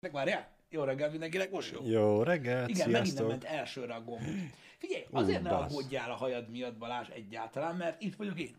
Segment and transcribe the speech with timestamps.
[0.00, 0.48] Várjál?
[0.70, 1.80] Jó reggelt mindenkinek, most jó.
[1.90, 3.28] Jó reggelt, Igen, megint nem sziasztok!
[3.28, 4.22] ment elsőre a gomb.
[4.78, 5.62] Figyelj, azért ne bassz.
[5.72, 8.56] aggódjál a hajad miatt, Balázs, egyáltalán, mert itt vagyok én.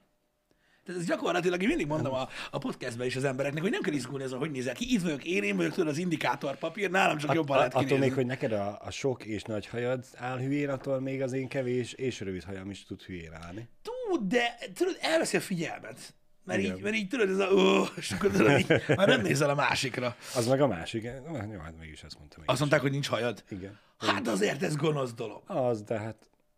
[0.86, 3.94] Tehát ez gyakorlatilag én mindig mondom a, a podcastben is az embereknek, hogy nem kell
[3.94, 4.94] izgulni azon, hogy nézel ki.
[4.94, 8.06] Itt vagyok én, én vagyok tudod az indikátor papír, nálam csak jobban lehet Attól kinézni.
[8.06, 11.47] még, hogy neked a, a sok és nagy hajad áll hülyén, attól még az én
[11.47, 13.69] kevés és rövid hajam is tud hülyén állni.
[13.81, 16.13] Tud, de tudod, elveszi a figyelmet.
[16.50, 16.76] Mert Igen.
[16.76, 19.55] így, mert így tudod, ez a ó, és akkor tudod, így, már nem nézel a
[19.55, 20.16] másikra.
[20.36, 21.04] Az meg a másik.
[21.04, 22.44] Jó, hát mégis azt mondtam.
[22.45, 23.44] Azt mondták, hogy nincs hajad.
[23.49, 23.80] Igen.
[23.98, 25.41] Hát azért ez gonosz dolog.
[25.45, 26.16] Az, de hát,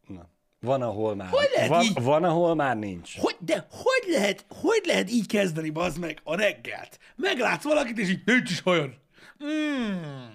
[0.07, 0.29] na.
[0.59, 1.27] Van, ahol már.
[1.29, 2.01] Hogy lehet van, így?
[2.01, 3.17] van, ahol már nincs.
[3.17, 6.99] Hogy, de hogy lehet, hogy lehet így kezdeni, bazd meg, a reggelt?
[7.15, 8.89] Meglátsz valakit, és így nincs is hajad.
[9.43, 10.25] Mm.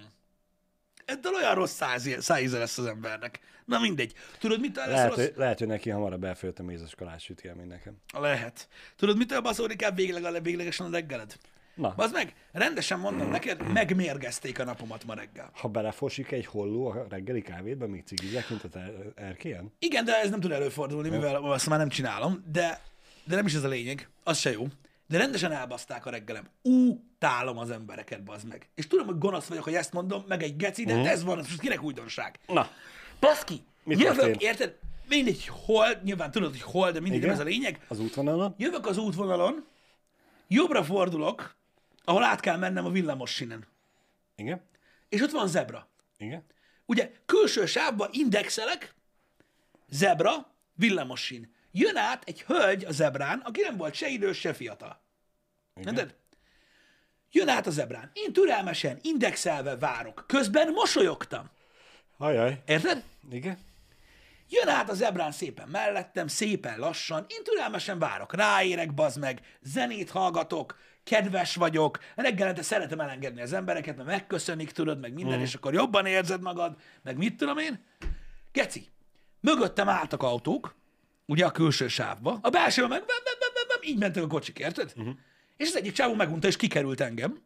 [1.06, 3.41] Ettől olyan rossz száz- szájíze lesz az embernek.
[3.64, 4.12] Na mindegy.
[4.38, 5.19] Tudod, mitől lesz Lehet, rossz?
[5.24, 7.97] hogy, lehet, hogy neki hamarabb elfőtt a mézes kalács süti el, mint nekem.
[8.19, 8.69] Lehet.
[8.97, 11.37] Tudod, mitől baszódik el végleg a véglegesen a reggeled?
[11.74, 15.50] Na, Bazd meg, rendesen mondom neked, megmérgezték a napomat ma reggel.
[15.55, 19.73] ha belefosik egy holló a reggeli kávédba, még cigizek, mint az er- erkélyen?
[19.78, 22.80] Igen, de ez nem tud előfordulni, mivel azt már nem csinálom, de,
[23.25, 24.67] de nem is ez a lényeg, az se jó.
[25.08, 26.48] De rendesen elbaszták a reggelem.
[26.62, 28.68] Utálom az embereket, bazd meg.
[28.74, 31.46] És tudom, hogy gonosz vagyok, hogy ezt mondom, meg egy geci, de ez van, ez
[31.46, 32.38] most kinek újdonság.
[32.46, 32.70] Na,
[33.20, 34.42] Baszki, Mi jövök, történt?
[34.42, 34.78] érted?
[35.08, 37.32] Mindegy, hol, nyilván tudod, hogy hol, de mindig Igen?
[37.32, 37.84] ez a lényeg.
[37.88, 38.54] az útvonalon?
[38.58, 39.66] Jövök az útvonalon,
[40.48, 41.54] jobbra fordulok,
[42.04, 43.66] ahol át kell mennem a villamos sinen.
[44.36, 44.62] Igen?
[45.08, 45.88] És ott van zebra.
[46.18, 46.44] Igen?
[46.86, 48.94] Ugye külső sávba indexelek,
[49.88, 51.54] zebra, villamossin.
[51.78, 55.00] Jön át egy hölgy a zebrán, aki nem volt se idős, se fiatal.
[55.74, 56.14] Érted?
[57.30, 58.10] Jön át a zebrán.
[58.12, 60.24] Én türelmesen, indexelve várok.
[60.27, 61.50] Közben mosolyogtam.
[62.18, 62.62] Ajaj.
[62.66, 63.05] Érted?
[63.30, 63.58] Igen?
[64.48, 70.11] Jön át a zebrán szépen mellettem, szépen lassan, én türelmesen várok, ráérek, bazd meg, zenét
[70.11, 75.74] hallgatok, kedves vagyok, reggelente szeretem elengedni az embereket, mert megköszönik, tudod, meg minden, és akkor
[75.74, 77.84] jobban érzed magad, meg mit tudom én.
[78.52, 78.88] Geci,
[79.40, 80.74] mögöttem álltak autók,
[81.27, 84.58] ugye a külső sávba, a belső meg, bem, bem, bem, bem, így mentek a kocsik,
[84.58, 84.92] érted?
[84.96, 85.14] Uh-huh.
[85.56, 87.42] És az egyik csávó megunta, és kikerült engem.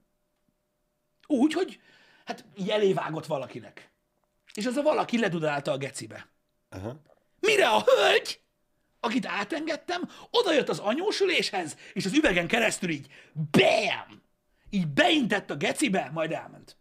[1.26, 1.80] Úgy, hogy
[2.24, 3.92] hát így elévágott valakinek.
[4.54, 6.28] És az a valaki ledudálta a gecibe.
[6.68, 7.00] Aha.
[7.40, 8.40] Mire a hölgy,
[9.00, 13.06] akit átengedtem, oda jött az anyósüléshez, és az üvegen keresztül így
[13.50, 14.22] BAM!
[14.70, 16.76] Így beintett a gecibe, majd elment.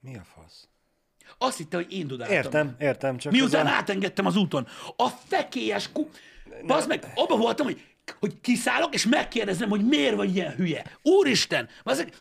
[0.00, 0.68] Mi a fasz?
[1.44, 2.36] Azt hitte, hogy én dudáltam.
[2.36, 4.66] Értem, értem, csak Miután az a- átengedtem az úton.
[4.96, 6.08] A fekélyes ku...
[6.66, 7.84] Bazd meg, abban voltam, hogy,
[8.20, 10.84] hogy kiszállok, és megkérdezem, hogy miért vagy ilyen hülye.
[11.02, 11.68] Úristen!
[11.84, 12.18] Bazd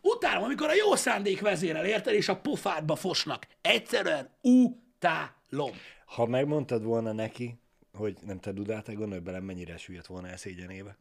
[0.00, 3.46] utálom, amikor a jó szándék vezérel, érted, és a pofádba fosnak.
[3.60, 5.70] Egyszerűen utálom.
[6.04, 7.58] Ha megmondtad volna neki,
[7.92, 10.96] hogy nem te dudáltál, gondolj bele, mennyire süllyedt volna el szégyenébe.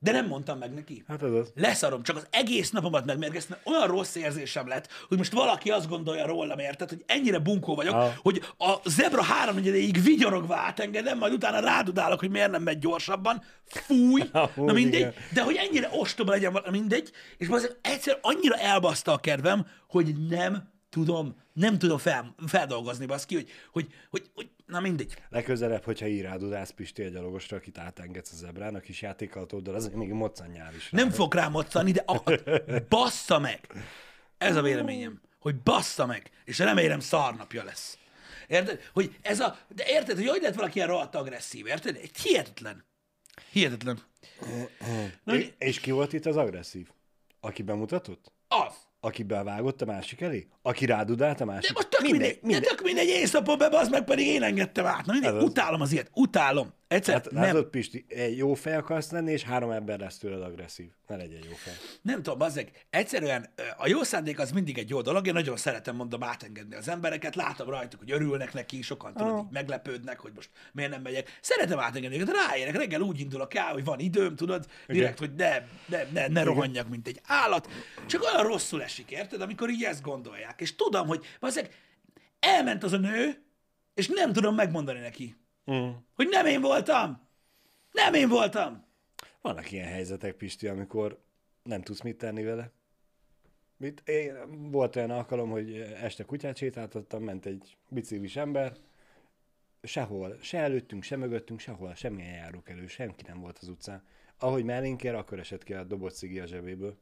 [0.00, 1.04] De nem mondtam meg neki.
[1.08, 1.52] Hát az az.
[1.54, 6.26] Leszarom, csak az egész napomat megmérgeztem, olyan rossz érzésem lett, hogy most valaki azt gondolja
[6.26, 8.10] rólam, érted, hogy ennyire bunkó vagyok, Ah.
[8.22, 13.42] hogy a zebra háromnegyedéig vigyorogva átengedem, majd utána rádudálok, hogy miért nem megy gyorsabban.
[13.66, 14.22] Fúj!
[14.54, 15.12] Na mindegy, igen.
[15.32, 20.76] de hogy ennyire ostoba legyen, mindegy, és azért egyszer annyira elbaszta a kedvem, hogy nem
[20.90, 25.22] tudom, nem tudom fel, feldolgozni, baszki, hogy, hogy, hogy, hogy, na mindegy.
[25.28, 29.94] Legközelebb, hogyha így rádudálsz Pisti egy gyalogosra, akit átengedsz a zebrán, a kis játékautóddal, azért
[29.94, 30.92] még moccanjál is.
[30.92, 30.98] rá.
[31.02, 32.40] Nem fog rám moccani, de a, a,
[32.88, 33.68] bassza meg.
[34.38, 37.98] Ez a véleményem, hogy bassza meg, és remélem szarnapja lesz.
[38.48, 38.80] Érted?
[38.92, 41.96] Hogy ez a, de érted, hogy hogy lehet valaki ilyen rohadt agresszív, érted?
[41.96, 42.84] Egy hihetetlen.
[43.50, 43.98] Hihetetlen.
[45.24, 46.88] Na, É- És ki volt itt az agresszív?
[47.40, 48.32] Aki bemutatott?
[48.48, 48.74] az.
[49.00, 50.48] Aki bevágott a másik elé?
[50.68, 51.74] Aki rádudált a De másik?
[51.74, 52.60] most tök mindegy, mindegy.
[52.62, 55.06] De tök mindegy, én szopom be, az meg pedig én engedtem át.
[55.06, 55.42] Na mindegy, az.
[55.42, 56.76] utálom az ilyet, utálom.
[56.88, 58.06] Egyszer, Hát nem, látod, Pisti,
[58.36, 60.86] jó fej akarsz lenni, és három ember lesz tőled agresszív.
[61.06, 61.72] Ne legyen jó fej.
[62.02, 65.96] Nem tudom, bazzeg, egyszerűen a jó szándék az mindig egy jó dolog, én nagyon szeretem,
[65.96, 70.50] mondom, átengedni az embereket, látom rajtuk, hogy örülnek neki, sokan tudod, így meglepődnek, hogy most
[70.72, 71.38] miért nem megyek.
[71.40, 75.50] Szeretem átengedni őket, ráérek, reggel úgy indulok el, hogy van időm, tudod, direkt, hogy ne,
[75.86, 77.68] ne, ne, ne rohanjak, mint egy állat.
[78.06, 80.57] Csak olyan rosszul esik, érted, amikor így ezt gondolják.
[80.60, 81.74] És tudom, hogy bazzeg,
[82.38, 83.42] elment az a nő,
[83.94, 85.36] és nem tudom megmondani neki,
[85.70, 85.90] Mm.
[86.14, 87.28] hogy nem én voltam.
[87.92, 88.84] Nem én voltam.
[89.40, 91.22] Vannak ilyen helyzetek, Pisti, amikor
[91.62, 92.70] nem tudsz mit tenni vele.
[93.76, 94.08] Mit?
[94.08, 94.34] Én,
[94.70, 98.76] volt olyan alkalom, hogy este kutyát sétáltattam, ment egy biciklis ember,
[99.82, 104.02] sehol, se előttünk, se mögöttünk, sehol, semmilyen járókelő, senki nem volt az utcán.
[104.38, 106.98] Ahogy mellénk ér, akkor esett ki a dobott cigi a zsebéből.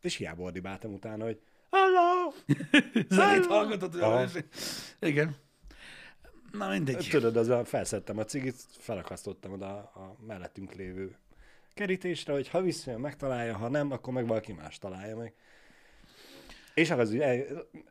[0.00, 1.40] És hiába ordibáltam utána, hogy
[1.72, 2.32] Hello!
[3.16, 4.44] Zenét hallgatott, és...
[5.00, 5.36] Igen.
[6.52, 7.08] Na mindegy.
[7.10, 11.16] Tudod, az a, felszettem a cigit, felakasztottam oda a, mellettünk lévő
[11.74, 15.34] kerítésre, hogy ha visszajön, megtalálja, ha nem, akkor meg valaki más találja meg.
[16.74, 17.40] És az, ez,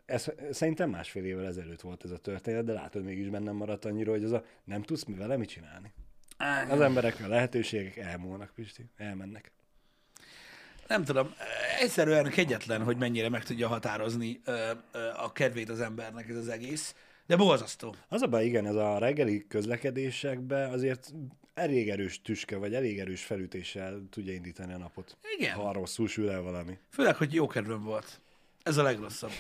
[0.06, 4.12] ez, szerintem másfél évvel ezelőtt volt ez a történet, de látod, mégis bennem maradt annyira,
[4.12, 5.94] hogy az a nem tudsz mi vele mit csinálni.
[6.70, 9.52] Az emberek a lehetőségek elmúlnak, Pisti, elmennek.
[10.92, 11.34] Nem tudom,
[11.80, 16.48] egyszerűen kegyetlen, hogy mennyire meg tudja határozni ö, ö, a kedvét az embernek ez az
[16.48, 16.96] egész,
[17.28, 17.96] de borzasztó.
[18.08, 21.14] Az a baj, igen, ez a reggeli közlekedésekben azért
[21.54, 25.18] elég erős tüske, vagy elég erős felütéssel tudja indítani a napot.
[25.38, 25.54] Igen.
[25.54, 26.78] Ha rosszul sül el valami.
[26.90, 28.22] Főleg, hogy jó kedvem volt.
[28.64, 29.32] Ez a legrosszabb.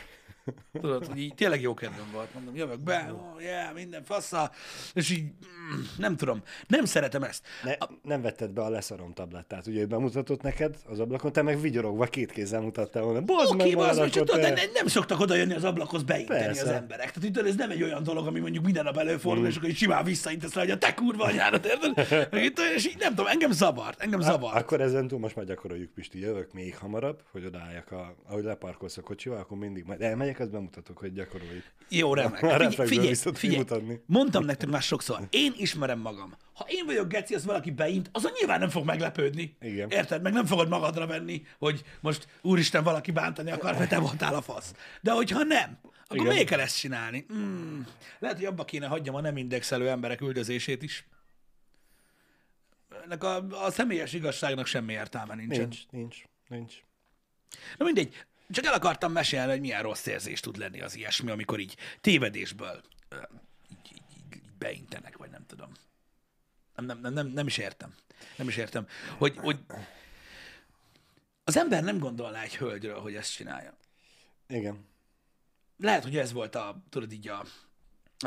[0.81, 2.33] Tudod, hogy így tényleg jó kedvem volt.
[2.33, 4.51] Mondom, jövök be, oh, yeah, minden fassa,
[4.93, 7.47] és így mm, nem tudom, nem szeretem ezt.
[7.63, 7.73] Ne,
[8.03, 12.05] nem vetted be a leszarom tablettát, ugye ő bemutatott neked az ablakon, te meg vigyorogva
[12.05, 13.21] két kézzel mutattál volna.
[13.21, 14.49] Bazd Oké, meg, okay, ott, tudod, de te.
[14.49, 16.61] ne- nem szoktak oda jönni az ablakhoz beinteni Persze.
[16.61, 17.11] az emberek.
[17.11, 19.75] Tehát tudod, ez nem egy olyan dolog, ami mondjuk minden nap előfordul, és akkor így
[19.77, 22.29] simán visszaintesz rá, hogy a te kurva anyádat, érted?
[22.31, 24.55] Meg És így nem tudom, engem zavart, engem zavart.
[24.55, 28.97] Akkor ezen túl most már gyakoroljuk, Pisti, jövök még hamarabb, hogy odaálljak, a, ahogy leparkolsz
[28.97, 31.63] a kocsival, akkor mindig majd elmegyek, azt bemutatok, hogy gyakoroljuk.
[31.89, 32.37] Jó, remek.
[32.37, 33.57] Figyelj, figyelj, figyelj.
[33.57, 34.01] mutatni.
[34.05, 36.35] Mondtam nektek már sokszor, én ismerem magam.
[36.53, 39.55] Ha én vagyok geci, az valaki beint, azon nyilván nem fog meglepődni.
[39.61, 39.89] Igen.
[39.89, 40.21] Érted?
[40.21, 44.41] Meg nem fogod magadra venni, hogy most úristen valaki bántani akar, mert te voltál a
[44.41, 44.73] fasz.
[45.01, 46.33] De hogyha nem, akkor Igen.
[46.33, 47.25] miért kell ezt csinálni?
[47.27, 47.87] Hmm.
[48.19, 51.07] Lehet, hogy abba kéne hagyjam a nem indexelő emberek üldözését is.
[53.03, 55.59] Ennek a, a személyes igazságnak semmi értelme nincsen.
[55.59, 56.17] Nincs, nincs,
[56.47, 56.73] nincs.
[57.77, 61.59] Na mindegy, csak el akartam mesélni, hogy milyen rossz érzés tud lenni az ilyesmi, amikor
[61.59, 62.81] így tévedésből
[63.69, 65.71] így, így, így, így beintenek, vagy nem tudom.
[66.75, 67.95] Nem, nem, nem, nem, nem is értem.
[68.35, 68.87] Nem is értem,
[69.17, 69.59] hogy, hogy
[71.43, 73.77] az ember nem gondolná egy hölgyről, hogy ezt csinálja.
[74.47, 74.85] Igen.
[75.77, 77.45] Lehet, hogy ez volt a, tudod így a,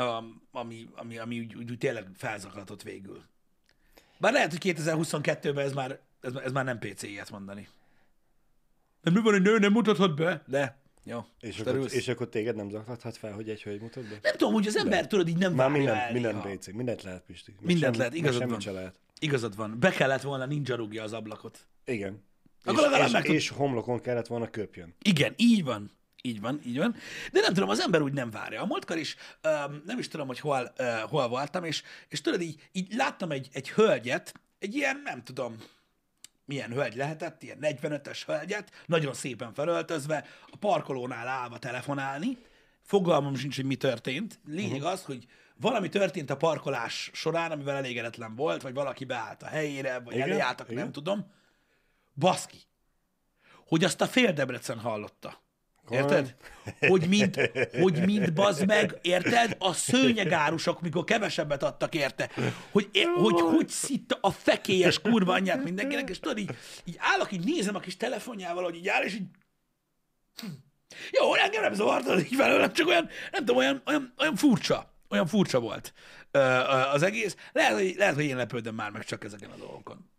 [0.01, 3.23] a ami, ami, ami úgy, úgy, úgy tényleg felzaklatott végül.
[4.17, 7.67] Bár lehet, hogy 2022-ben ez már, ez, ez már nem PC ilyet mondani.
[9.05, 10.43] Nem mi van, hogy nő nem mutathat be?
[10.47, 11.25] De, jó.
[11.39, 14.19] És akkor, és akkor téged nem zaklathat fel, hogy egy hölgy mutat be?
[14.21, 16.41] Nem tudom, hogy az ember, tudod, így nem Már minden, el minden.
[16.41, 17.51] PC, mindent lehet, Pisti.
[17.51, 18.73] Meg Mindent semmi- lehet, igazad van.
[18.73, 18.99] lehet.
[19.19, 19.79] Igazad van.
[19.79, 21.59] Be kellett volna ninja rúgja az ablakot.
[21.85, 22.23] Igen.
[22.63, 24.95] Akkor és, legalább és, meg tud- és homlokon kellett volna köpjön.
[25.01, 25.91] Igen, így van.
[26.21, 26.95] Így van, így van.
[27.31, 28.61] De nem tudom, az ember úgy nem várja.
[28.61, 29.15] A múltkor is,
[29.67, 33.31] um, nem is tudom, hogy hol, uh, hol voltam, és, és tudod, így, így láttam
[33.31, 35.55] egy, egy hölgyet, egy ilyen, nem tudom,
[36.45, 42.37] milyen hölgy lehetett, ilyen 45-ös hölgyet, nagyon szépen felöltözve, a parkolónál állva telefonálni.
[42.81, 44.39] Fogalmam sincs, hogy mi történt.
[44.47, 45.25] Lényeg az, hogy
[45.55, 50.29] valami történt a parkolás során, amivel elégedetlen volt, vagy valaki beállt a helyére, vagy Igen,
[50.29, 50.83] elé álltak, igen.
[50.83, 51.31] nem tudom.
[52.15, 52.57] Baszki.
[53.67, 55.43] Hogy azt a fél Debrecen hallotta.
[55.89, 56.35] Érted?
[56.79, 57.51] Hogy mind,
[57.81, 59.55] hogy mind bazd meg, érted?
[59.59, 62.29] A szőnyegárusok, mikor kevesebbet adtak érte.
[62.71, 67.43] Hogy hogy, hogy szitta a fekélyes kurva anyját mindenkinek, és tudod, így, így állok, így
[67.43, 69.27] nézem a kis telefonjával, hogy így áll, és így...
[71.11, 74.93] Jó, engem nem zavart így velőlem, csak olyan, nem tudom, olyan, olyan, olyan furcsa.
[75.09, 75.93] Olyan furcsa volt
[76.91, 77.35] az egész.
[77.51, 80.09] Lehet hogy, lehet, hogy én lepődöm már meg csak ezeken a dolgokon.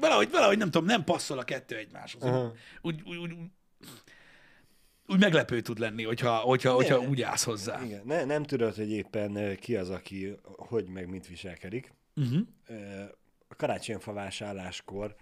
[0.00, 2.22] Valahogy, valahogy nem tudom, nem passzol a kettő egymáshoz.
[2.22, 2.52] Aha.
[2.80, 3.32] Úgy, úgy, úgy,
[5.08, 7.84] úgy meglepő tud lenni, hogyha, hogyha, hogyha úgy állsz hozzá.
[7.84, 8.02] Igen.
[8.04, 11.92] Ne, nem tudod, hogy éppen ki az, aki hogy meg mint viselkedik.
[12.16, 12.40] Uh-huh.
[13.48, 15.14] A karácsonyfa vásárláskor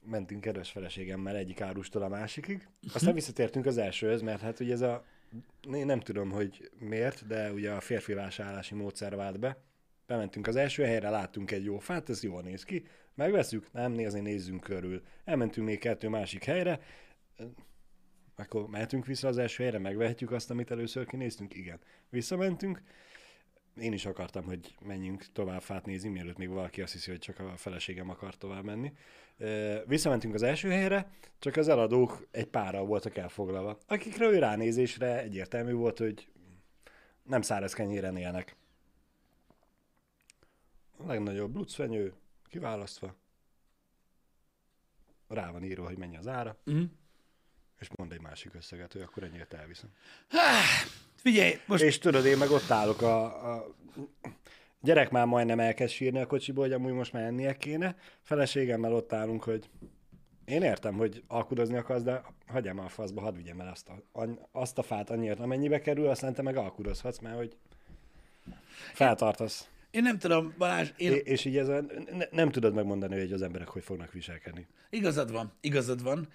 [0.00, 2.68] mentünk kedves feleségemmel egyik árustól a másikig.
[2.94, 5.04] Aztán visszatértünk az elsőhöz, mert hát ugye ez a,
[5.72, 9.62] én nem tudom, hogy miért, de ugye a férfi vásárlási módszer vált be.
[10.06, 12.86] Bementünk az első helyre, láttunk egy jó fát, ez jól néz ki.
[13.14, 13.72] Megveszünk?
[13.72, 15.02] Nem, nézni, nézzünk körül.
[15.24, 16.80] Elmentünk még kettő másik helyre,
[18.36, 21.54] akkor mehetünk vissza az első helyre, megvehetjük azt, amit először kinéztünk?
[21.54, 21.80] Igen.
[22.08, 22.82] Visszamentünk,
[23.80, 27.38] én is akartam, hogy menjünk tovább fát nézni, mielőtt még valaki azt hiszi, hogy csak
[27.38, 28.92] a feleségem akar tovább menni.
[29.86, 35.72] Visszamentünk az első helyre, csak az eladók egy párral voltak elfoglalva, akikre ő ránézésre egyértelmű
[35.72, 36.28] volt, hogy
[37.22, 38.56] nem száraz kenyéren élnek.
[40.98, 42.14] A legnagyobb lucfenyő,
[42.48, 43.14] kiválasztva.
[45.28, 46.90] Rá van írva, hogy mennyi az ára, Uh-huh.
[47.80, 49.90] És mond egy másik összeget, hogy akkor ennyit elviszem.
[51.16, 53.66] Figyelj, most És tudod, én meg ott állok a, a
[54.80, 57.96] gyerek már majdnem elkezd sírni a kocsiból, hogy amúgy most már ennie kéne.
[58.22, 59.70] Feleségemmel ott állunk, hogy
[60.44, 64.78] én értem, hogy alkudozni akarsz, de hagyjam a faszba, hadd vigyem el azt a, azt
[64.78, 67.56] a fát annyiért, amennyibe kerül, aztán te meg alkudozhatsz, mert hogy
[68.92, 69.68] feltartasz.
[69.90, 71.80] én nem tudom, Balázs, én, É- és így ez a,
[72.12, 74.66] ne, nem tudod megmondani, hogy az emberek hogy fognak viselkedni.
[74.90, 76.28] igazad van, igazad van.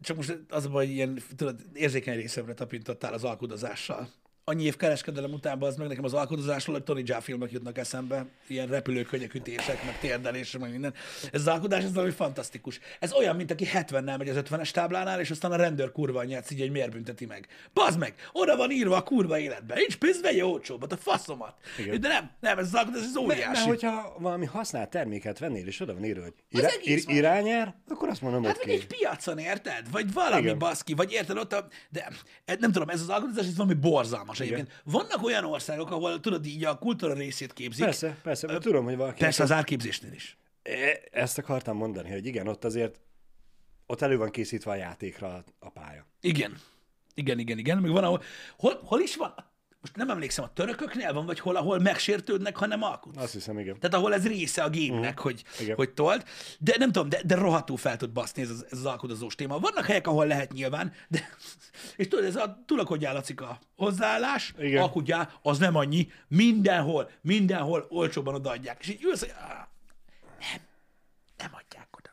[0.00, 4.08] Csak most az a baj, ilyen, tudod, érzékeny részemre tapintottál az alkudozással.
[4.48, 8.26] Annyi év kereskedelem után az meg nekem az alkotozásról, hogy Tony Jaa filmek jutnak eszembe,
[8.46, 10.94] ilyen repülőkönnyek ütések, meg térdelések, meg minden.
[11.32, 12.80] Ez az alkotás, ez valami fantasztikus.
[13.00, 16.50] Ez olyan, mint aki 70-nel megy az 50-es táblánál, és aztán a rendőr kurva anyját
[16.50, 17.46] így, hogy miért bünteti meg.
[17.72, 19.74] Bazd meg, oda van írva a kurva életbe.
[19.74, 21.54] Nincs pénz, vegye olcsóbbat, a faszomat.
[21.78, 22.00] Igen.
[22.00, 23.48] De nem, nem, ez az alkotás, ez Mert, óriási.
[23.50, 28.08] mert hogyha valami használt terméket vennél, és oda van írva, hogy irá, ir, irányár, akkor
[28.08, 28.70] azt mondom, Hát oké.
[28.70, 29.90] vagy egy piacon, érted?
[29.90, 30.58] Vagy valami Igen.
[30.58, 31.66] baszki, vagy érted ott a...
[31.90, 32.08] De
[32.58, 34.82] nem tudom, ez az alkotás, ez valami borzalmas egyébként.
[34.84, 37.84] Vannak olyan országok, ahol tudod így a kultúra részét képzik.
[37.84, 39.20] Persze, persze, mert tudom, hogy valaki...
[39.20, 40.36] Persze az árképzésnél is.
[40.62, 43.00] E- Ezt akartam mondani, hogy igen, ott azért
[43.86, 46.06] ott elő van készítve a játékra a, a pálya.
[46.20, 46.56] Igen.
[47.14, 47.78] Igen, igen, igen.
[47.78, 48.22] Még van, ahol...
[48.58, 49.34] Hol, hol is van?
[49.80, 53.16] Most nem emlékszem, a törököknél van, vagy hol, ahol megsértődnek, ha nem alkotsz.
[53.16, 53.78] Azt hiszem, igen.
[53.80, 55.22] Tehát ahol ez része a gémnek, uh-huh.
[55.24, 55.76] hogy, Igen.
[55.76, 56.24] hogy told.
[56.58, 59.58] De nem tudom, de, de rohadtul fel tud baszni ez az, ez az alkudozós téma.
[59.58, 61.28] Vannak helyek, ahol lehet nyilván, de
[61.96, 64.82] és tudod, ez a tulakodjál Lacika a hozzáállás, Igen.
[64.82, 68.80] alkudjál, az nem annyi, mindenhol, mindenhol olcsóban odaadják.
[68.80, 69.68] És így ülsz, hogy "Á,
[70.38, 70.60] nem,
[71.36, 72.10] nem adják oda.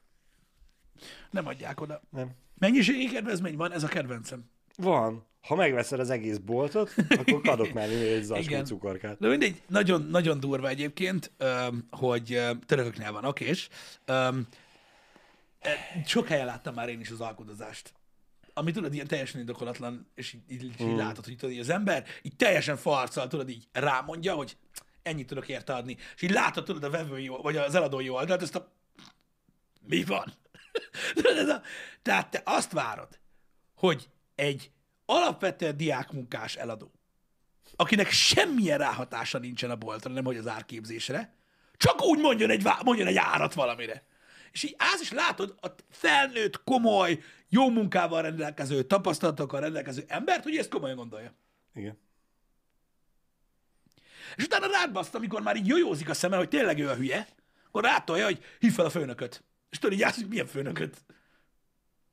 [1.31, 2.01] Nem adják oda.
[2.09, 2.31] Nem.
[2.57, 4.49] Mennyiségi kedvezmény van, ez a kedvencem.
[4.77, 5.25] Van.
[5.45, 9.19] Ha megveszed az egész boltot, akkor kadok mellé egy zacskó cukorkát.
[9.19, 11.31] De mindegy, nagyon, nagyon durva egyébként,
[11.89, 13.69] hogy törököknél van okés.
[16.05, 17.93] Sok helyen láttam már én is az alkodozást.
[18.53, 20.97] Ami tudod, ilyen teljesen indokolatlan, és így, így, így mm.
[20.97, 24.57] látod, hogy tudod, így az ember így teljesen farccal, tudod, így rámondja, hogy
[25.03, 25.97] ennyit tudok érte adni.
[26.15, 28.71] És így látod, tudod, a vevői, vagy az eladói oldalt, ezt a...
[29.87, 30.33] Mi van?
[31.15, 31.61] Tudod, ez a...
[32.01, 33.19] Tehát te azt várod,
[33.75, 34.71] hogy egy
[35.05, 36.91] alapvetően diákmunkás eladó,
[37.75, 41.33] akinek semmilyen ráhatása nincsen a boltra, nem hogy az árképzésre,
[41.77, 44.03] csak úgy mondjon egy, mondjon egy árat valamire.
[44.51, 47.19] És így állsz, és látod a felnőtt, komoly,
[47.49, 51.33] jó munkával rendelkező, tapasztalatokkal rendelkező embert, hogy ezt komolyan gondolja.
[51.73, 51.97] Igen.
[54.35, 57.27] És utána rád baszt, amikor már így jójózik a szeme, hogy tényleg ő a hülye,
[57.67, 59.43] akkor rátolja, hogy hív fel a főnököt.
[59.69, 61.03] És tudod, így állsz, hogy milyen főnököt?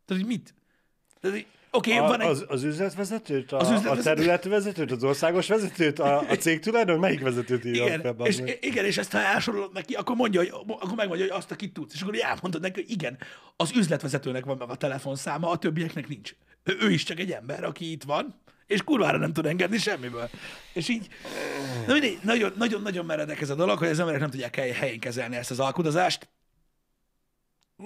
[0.05, 0.55] Tehát, hogy mit?
[1.21, 2.29] Tehát, így, oké, okay, A, van egy...
[2.29, 6.99] az, az üzletvezetőt, a, Az üzletvezető- a területvezetőt, az országos vezetőt, a, a cég tulajdon,
[6.99, 7.99] melyik vezetőt írja fel?
[7.99, 11.37] Igen, bazd és, igen, és ezt ha elsorolod neki, akkor mondja, hogy, akkor megmondja, hogy
[11.37, 11.95] azt, akit tudsz.
[11.95, 13.19] És akkor elmondod neki, hogy igen,
[13.57, 16.35] az üzletvezetőnek van meg a telefonszáma, a többieknek nincs.
[16.65, 20.31] Ő, ő is csak egy ember, aki itt van, és kurvára nem tud engedni semmiből.
[20.73, 21.07] És így,
[21.87, 24.73] na mindegy, nagyon, nagyon, nagyon meredek ez a dolog, hogy az emberek nem tudják hely-
[24.73, 26.29] helyén kezelni ezt az alkudozást.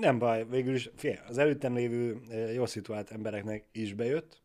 [0.00, 4.40] Nem baj, végül is, figyelj, az előttem lévő eh, jól szituált embereknek is bejött.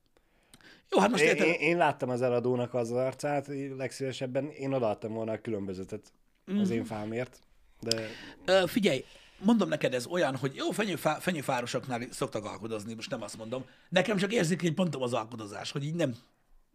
[0.92, 5.14] Jó, hát most Én, érted, én, én láttam az eladónak az arcát, legszívesebben én odaadtam
[5.14, 6.14] volna a különbözetet
[6.46, 6.72] az Mhm.
[6.72, 7.40] én fámért,
[7.80, 8.08] de
[8.46, 9.06] Ö, figyelj,
[9.44, 13.66] mondom neked, ez olyan, hogy jó, fenyőfá, fenyőfárosoknál szoktak alkudozni, most nem azt mondom.
[13.90, 16.16] Nekem csak érzékeny pontom az alkudozás, hogy így nem,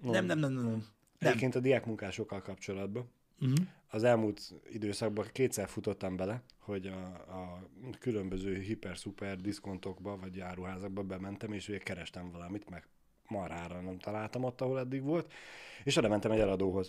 [0.03, 0.63] nem, nem, nem, nem.
[0.65, 0.65] nem.
[0.65, 0.85] nem.
[1.19, 3.67] egyébként a diákmunkásokkal kapcsolatban Uh-huh.
[3.89, 11.53] Az elmúlt időszakban kétszer futottam bele, hogy a, a különböző hiper-szuper diszkontokba vagy áruházakba bementem,
[11.53, 12.89] és ugye kerestem valamit, meg
[13.29, 15.33] marhára nem találtam ott, ahol eddig volt,
[15.85, 16.89] és oda mentem egy eladóhoz.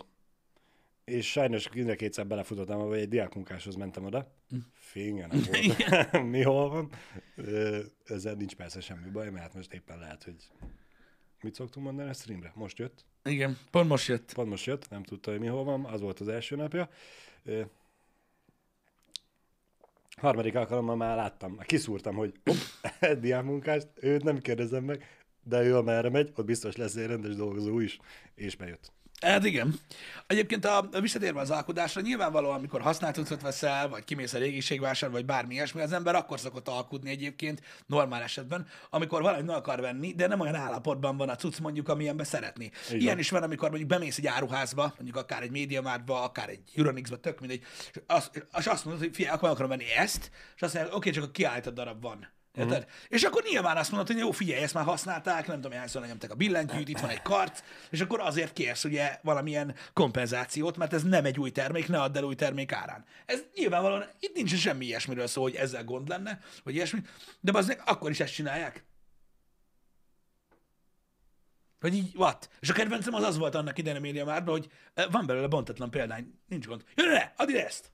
[1.05, 4.31] És sajnos mind a kétszer belefutottam, vagy egy diákmunkáshoz mentem oda.
[4.73, 6.21] Fénye nem volt.
[6.31, 6.91] Mi hol van?
[8.05, 10.49] Ezzel nincs persze semmi baj, mert most éppen lehet, hogy
[11.47, 12.51] mit szoktunk mondani a streamre?
[12.55, 13.05] Most jött.
[13.23, 14.33] Igen, pont most jött.
[14.33, 16.89] Pont most jött, nem tudta, hogy mi hol van, az volt az első napja.
[17.43, 17.61] Ö,
[20.17, 22.55] harmadik alkalommal már láttam, kiszúrtam, hogy hopp,
[23.21, 27.79] diákmunkást, őt nem kérdezem meg, de ő amerre megy, ott biztos lesz egy rendes dolgozó
[27.79, 27.99] is,
[28.35, 28.91] és bejött.
[29.21, 29.79] Hát igen.
[30.27, 35.11] Egyébként a, a visszatérve az alkudásra, nyilvánvalóan, amikor használt cuccot veszel, vagy kimész a régiségvásár,
[35.11, 40.13] vagy bármi ilyesmi, az ember akkor szokott alkudni egyébként, normál esetben, amikor valamit akar venni,
[40.13, 42.71] de nem olyan állapotban van a cucc mondjuk, amilyenbe szeretné.
[42.89, 42.99] van.
[42.99, 47.17] Ilyen is van, amikor mondjuk bemész egy áruházba, mondjuk akár egy médiamártba, akár egy Euronixba,
[47.17, 50.73] tök mindegy, és azt, és azt mondod, hogy figyelj, akkor akarom venni ezt, és azt
[50.73, 52.35] mondják, oké, csak a kiállított darab van.
[52.57, 52.77] Érted?
[52.77, 52.91] Uh-huh.
[53.07, 56.31] És akkor nyilván azt mondod, hogy jó, figyelj, ezt már használták, nem tudom, hányszor lenyomták
[56.31, 61.03] a billentyűt, itt van egy karc, és akkor azért kérsz ugye valamilyen kompenzációt, mert ez
[61.03, 63.05] nem egy új termék, ne add el új termék árán.
[63.25, 66.99] Ez nyilvánvalóan, itt nincs semmi ilyesmiről szó, hogy ezzel gond lenne, vagy ilyesmi,
[67.39, 68.85] de az akkor is ezt csinálják.
[71.79, 72.49] Hogy így, what?
[72.59, 75.47] És a kedvencem az az volt annak idején a média márban, hogy eh, van belőle
[75.47, 76.83] bontatlan példány, nincs gond.
[76.95, 77.91] Jö, ne, ne, add ide ezt!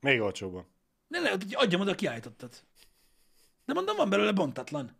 [0.00, 0.66] Még olcsóban.
[1.08, 2.64] Ne, ne, adjam oda a kiállítottat.
[3.70, 4.99] De mondom, van belőle bontatlan.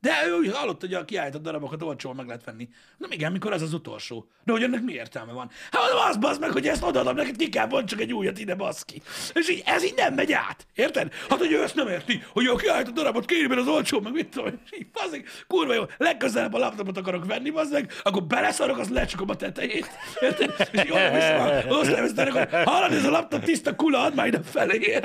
[0.00, 2.68] De ő úgy hallott, hogy a kiállított darabokat olcsón meg lehet venni.
[2.98, 4.28] Na igen, mikor ez az utolsó.
[4.44, 5.50] De hogy ennek mi értelme van?
[5.70, 9.02] Hát az bazd meg, hogy ezt odaadom neked, ki kell csak egy újat ide, baszki.
[9.34, 10.66] És így, ez így nem megy át.
[10.74, 11.12] Érted?
[11.28, 14.12] Hát, hogy ő ezt nem érti, hogy a kiállított darabot kéri, mert az olcsó, meg
[14.12, 14.60] mit tudom.
[14.64, 18.88] És így, bazzik, kurva jó, legközelebb a laptopot akarok venni, bazd meg, akkor beleszarok, az
[18.88, 19.88] lecsukom a tetejét.
[20.20, 20.54] Érted?
[20.58, 24.98] És így oda viszem, hogy hallod, ez a laptop tiszta kula, add már ide felé.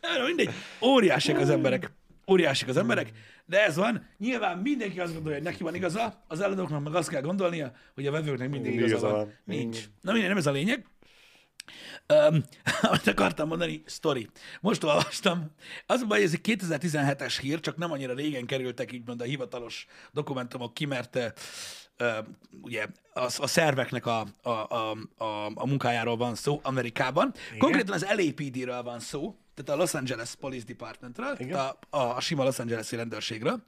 [0.00, 0.50] Nem, mindegy.
[0.80, 1.90] Óriásik az emberek.
[2.30, 3.12] Óriásik az emberek,
[3.52, 4.06] de ez van.
[4.18, 8.06] Nyilván mindenki azt gondolja, hogy neki van igaza, az eladóknak meg azt kell gondolnia, hogy
[8.06, 9.16] a vevőknek mindig igaza, Igaza van.
[9.16, 9.34] van.
[9.44, 9.84] Nincs.
[10.00, 10.86] Na minden, nem ez a lényeg.
[12.08, 12.42] Um,
[12.90, 14.28] amit akartam mondani, story.
[14.60, 15.50] Most olvastam.
[15.86, 19.24] Az a baj, ez egy 2017-es hír, csak nem annyira régen kerültek így mond a
[19.24, 21.24] hivatalos dokumentumok ki, mert uh,
[22.62, 27.34] ugye a, a szerveknek a, a, a, a, a munkájáról van szó Amerikában.
[27.46, 27.58] Igen.
[27.58, 32.44] Konkrétan az LAPD-ről van szó, tehát a Los Angeles Police Departmentről, a, a, a sima
[32.44, 33.62] Los Angeles-i rendőrségről.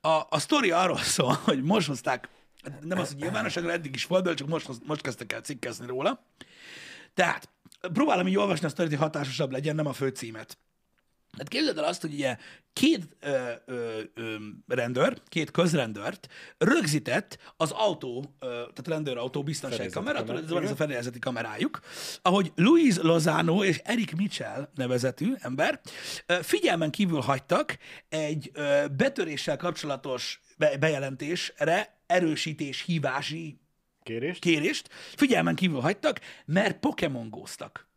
[0.00, 2.28] A, a sztori arról szól, hogy most hozták,
[2.80, 6.24] nem az, hogy nyilvánosságra eddig is volt, csak most, most kezdtek el cikkezni róla.
[7.14, 7.48] Tehát,
[7.92, 10.58] próbálom így olvasni a sztorit, hogy hatásosabb legyen, nem a főcímet.
[11.36, 12.36] Hát képzeld el azt, hogy ugye
[12.72, 16.28] két ö, ö, ö, rendőr, két közrendőrt
[16.58, 21.80] rögzített az autó, ö, tehát rendőrautó biztonsági kamera, tudod, ez van ez a fedélzeti kamerájuk,
[22.22, 25.80] ahogy Luis Lozano és Eric Mitchell nevezetű ember
[26.26, 27.78] ö, figyelmen kívül hagytak
[28.08, 33.60] egy ö, betöréssel kapcsolatos be- bejelentésre erősítés hívási
[34.02, 34.40] Kérést?
[34.40, 37.88] kérést, figyelmen kívül hagytak, mert Pokémon góztak.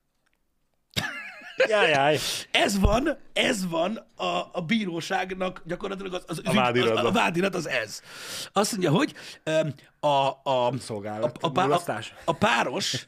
[1.67, 2.17] Jaj, jaj.
[2.51, 6.97] Ez van, ez van a, a bíróságnak gyakorlatilag az, az, A vádiratban.
[6.97, 8.01] az, a vádirat az ez.
[8.53, 9.13] Azt mondja, hogy
[9.99, 13.05] a, a, Szolgálat, a, a, pá- a, a páros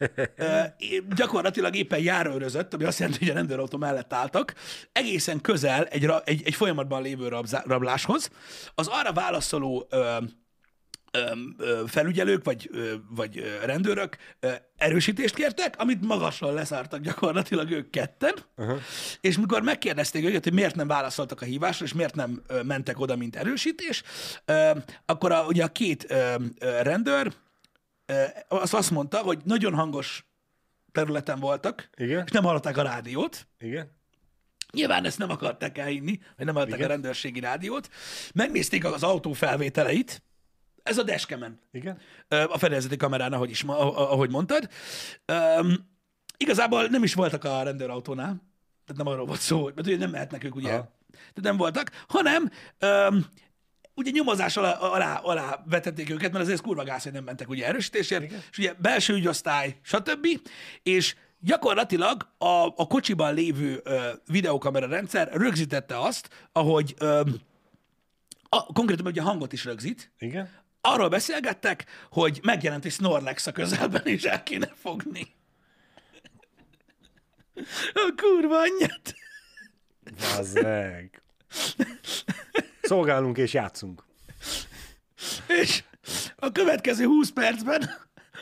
[1.16, 4.54] gyakorlatilag éppen járőrözött, ami azt jelenti, hogy a rendőrautó mellett álltak,
[4.92, 8.30] egészen közel egy, egy, egy folyamatban lévő rabzá- rabláshoz.
[8.76, 9.88] Az arra válaszoló
[11.88, 12.70] felügyelők vagy,
[13.10, 14.18] vagy rendőrök
[14.78, 18.80] erősítést kértek, amit magasról leszártak gyakorlatilag ők ketten, uh-huh.
[19.22, 23.16] és mikor megkérdezték őket, hogy miért nem válaszoltak a hívásra, és miért nem mentek oda,
[23.16, 24.04] mint erősítés,
[25.06, 26.14] akkor a, ugye a két
[26.82, 27.34] rendőr
[28.06, 30.26] ö, azt, mondta, hogy nagyon hangos
[30.92, 32.24] területen voltak, Igen?
[32.26, 34.00] és nem hallották a rádiót, Igen?
[34.72, 36.90] Nyilván ezt nem akarták elhinni, hogy nem hallották a Igen.
[36.90, 37.90] rendőrségi rádiót.
[38.34, 40.22] Megnézték az autó felvételeit,
[40.84, 42.00] ez a dashcamen, Igen?
[42.28, 44.70] A fedélzeti kamerán, ahogy, is, ah- ahogy mondtad.
[45.60, 45.90] Um,
[46.38, 48.42] igazából nem is voltak a rendőrautónál,
[48.86, 50.98] tehát nem arról volt szó, mert ugye nem mehetnek ők, ugye, Aha.
[51.12, 52.52] tehát nem voltak, hanem
[53.10, 53.26] um,
[53.96, 57.66] ugye nyomozás alá, alá, alá vetették őket, mert azért kurva gáz, hogy nem mentek ugye
[57.66, 58.40] erősítésért, Igen.
[58.52, 60.28] és ugye belső ügyosztály, stb.
[60.84, 67.22] És gyakorlatilag a, a kocsiban lévő ö, videokamera rendszer rögzítette azt, ahogy ö,
[68.50, 70.50] a, konkrétan ugye hangot is rögzít, Igen?
[70.82, 75.36] Arról beszélgettek, hogy megjelent egy Snorlax a közelben, és el kéne fogni.
[77.94, 79.16] A kurva anyját.
[80.38, 81.22] Az meg.
[82.82, 84.04] Szolgálunk és játszunk.
[85.48, 85.84] És
[86.36, 87.90] a következő 20 percben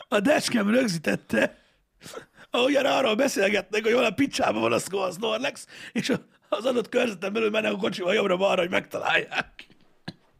[0.08, 1.58] a dashcam rögzítette,
[2.50, 6.12] ahogyan arról beszélgetnek, hogy hol a picsában van a Snorlax, és
[6.48, 9.66] az adott körzeten belül mennek a kocsival jobbra-balra, hogy megtalálják.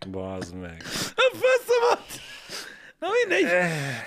[0.08, 0.82] Bazd meg.
[1.16, 2.20] A faszomat!
[2.98, 3.44] Na mindegy.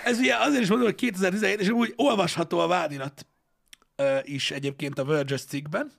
[0.04, 3.26] Ez ugye azért is mondom, hogy 2017, és úgy olvasható a vádirat
[3.96, 5.92] ö, is egyébként a Verge cikkben.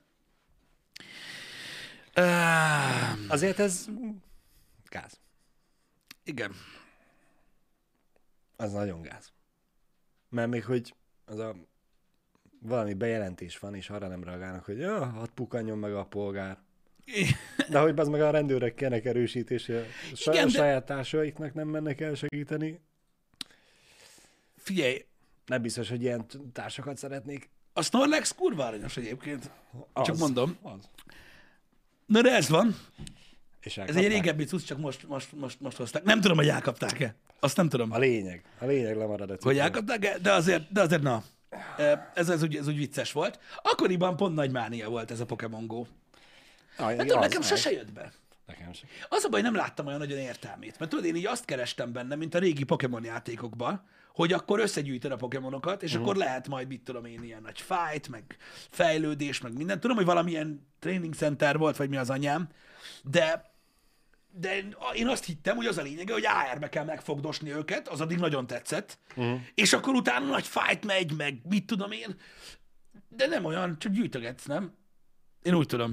[3.28, 3.86] Azért ez
[4.88, 5.20] gáz.
[6.24, 6.52] igen.
[8.56, 9.32] Az nagyon gáz.
[10.28, 11.54] Mert még hogy az a
[12.60, 16.58] valami bejelentés van, és arra nem reagálnak, hogy ja, hadd pukanjon meg a polgár.
[17.70, 21.68] De hogy az meg a rendőrök kérnek erősítésre, a Igen, Igen, de- saját társaiknak nem
[21.68, 22.80] mennek el segíteni.
[24.56, 25.04] Figyelj,
[25.46, 27.50] Nem biztos, hogy ilyen társakat szeretnék.
[27.72, 29.50] a Snorlax kurva aranyos egyébként.
[29.94, 30.56] Csak Az, mondom.
[30.62, 30.88] Az.
[32.06, 32.76] Na de ez van.
[33.60, 36.02] És Ez egy régebbi cucc, csak most, most, most, most hozták.
[36.02, 37.14] Nem tudom, hogy elkapták-e.
[37.40, 38.42] Azt nem tudom, A lényeg.
[38.58, 41.22] A lényeg lemarad a hogy elkapták-e, de azért, de azért na.
[42.14, 43.38] Ez, ez, úgy, ez úgy vicces volt.
[43.62, 45.84] Akkoriban pont nagy mánia volt ez a Pokémon Go.
[46.76, 48.12] Ah, Hát az tudom, nekem sose jött be.
[48.46, 48.88] Nekem sem.
[49.08, 50.78] Az a baj, nem láttam olyan nagyon értelmét.
[50.78, 53.82] Mert tudod, én így azt kerestem benne, mint a régi Pokémon játékokban,
[54.14, 56.04] hogy akkor összegyűjtöd a Pokémonokat, és uh-huh.
[56.04, 58.36] akkor lehet majd, mit tudom én, ilyen nagy fight, meg
[58.70, 59.80] fejlődés, meg minden.
[59.80, 62.48] Tudom, hogy valamilyen training center volt, vagy mi az anyám,
[63.02, 63.54] de
[64.38, 64.58] de
[64.94, 68.46] én azt hittem, hogy az a lényege, hogy AR-be kell megfogdosni őket, az addig nagyon
[68.46, 69.40] tetszett, uh-huh.
[69.54, 72.16] és akkor utána nagy fight megy, meg mit tudom én,
[73.08, 74.74] de nem olyan, csak gyűjtögetsz, nem?
[75.42, 75.92] Én úgy tudom.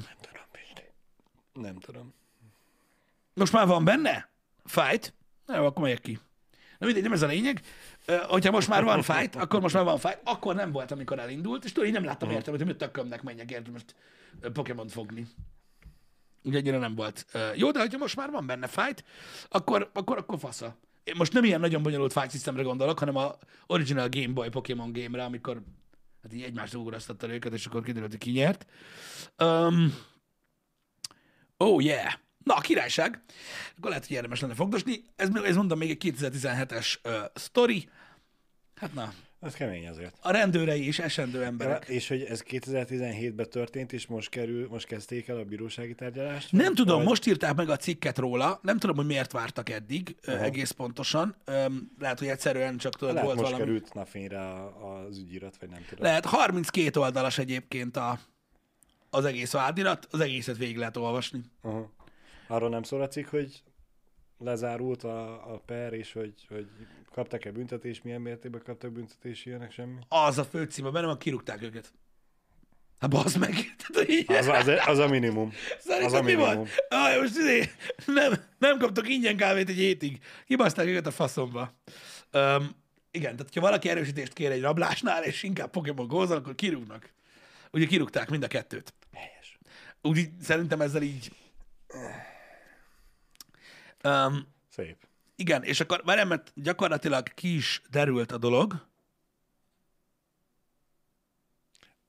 [1.54, 2.14] Nem tudom.
[3.34, 4.30] most már van benne
[4.64, 5.14] fight,
[5.46, 6.20] na jó, akkor megyek ki.
[6.80, 7.62] Na mindegy, nem ez a lényeg.
[8.28, 10.20] Hogyha most már van fight, akkor most már van fight.
[10.24, 13.52] Akkor nem volt, amikor elindult, és tudod, én nem láttam értelmet, hogy mi tökömnek menjek
[13.52, 13.96] érte most
[14.54, 15.28] Pokémon fogni.
[16.44, 17.26] Úgy ennyire nem volt.
[17.56, 19.04] Jó, de hogyha most már van benne fight,
[19.50, 20.76] akkor, akkor, akkor fasza.
[21.04, 23.36] Én most nem ilyen nagyon bonyolult fight systemre gondolok, hanem a
[23.68, 25.62] original Game Boy Pokémon game-re, amikor
[26.24, 28.66] hát így egymást ugrasztotta őket, és akkor kiderült, hogy ki nyert.
[29.44, 29.94] Um,
[31.64, 32.14] oh yeah.
[32.44, 33.22] Na, a királyság.
[33.78, 35.04] Akkor lehet, hogy érdemes lenne fogdosni.
[35.16, 37.90] Ez, ez mondom még egy 2017-es uh, sztori.
[38.76, 40.16] Hát na, Ez kemény azért.
[40.22, 41.88] a rendőrei és esendő emberek.
[41.88, 46.52] És hogy ez 2017-ben történt, és most kerül, most kezdték el a bírósági tárgyalást?
[46.52, 49.70] Nem Vagy- tudom, vagy- most írták meg a cikket róla, nem tudom, hogy miért vártak
[49.70, 50.38] eddig, Aha.
[50.44, 51.36] egész pontosan.
[51.46, 53.70] Öm, Lehet, hogy egyszerűen csak tudod, Lehet volt most valami.
[53.72, 54.40] került napfényre
[55.08, 56.04] az ügyirat, vagy nem tudom.
[56.06, 58.20] Lehet, 32 oldalas egyébként a,
[59.14, 61.42] az egész vádirat, az egészet végig lehet olvasni.
[61.62, 61.92] Aha.
[62.48, 63.64] Arról nem szól a cikk, hogy
[64.38, 66.68] lezárult a, a per, és hogy, hogy
[67.12, 70.00] kaptak-e büntetés, milyen mértékben kaptak büntetés, ilyenek semmi?
[70.08, 71.94] Az a főcíme benne, van, kirúgták őket.
[73.00, 73.54] Hát bazd meg.
[74.28, 75.52] Az, az, az a minimum.
[75.80, 76.48] Szerinted az a mi van?
[76.48, 76.68] minimum.
[76.90, 77.72] Aj, most izé,
[78.06, 80.20] nem, nem kaptok ingyen kávét egy hétig.
[80.46, 81.74] Kibaszták őket a faszomba.
[82.34, 82.70] Um,
[83.12, 87.14] igen, tehát ha valaki erősítést kér egy rablásnál, és inkább Pokémon go akkor kirúgnak.
[87.72, 88.94] Ugye kirúgták mind a kettőt.
[90.04, 91.32] Úgy szerintem ezzel így...
[94.04, 95.08] Um, Szép.
[95.36, 98.88] igen, és akkor várjál, mert gyakorlatilag ki is derült a dolog.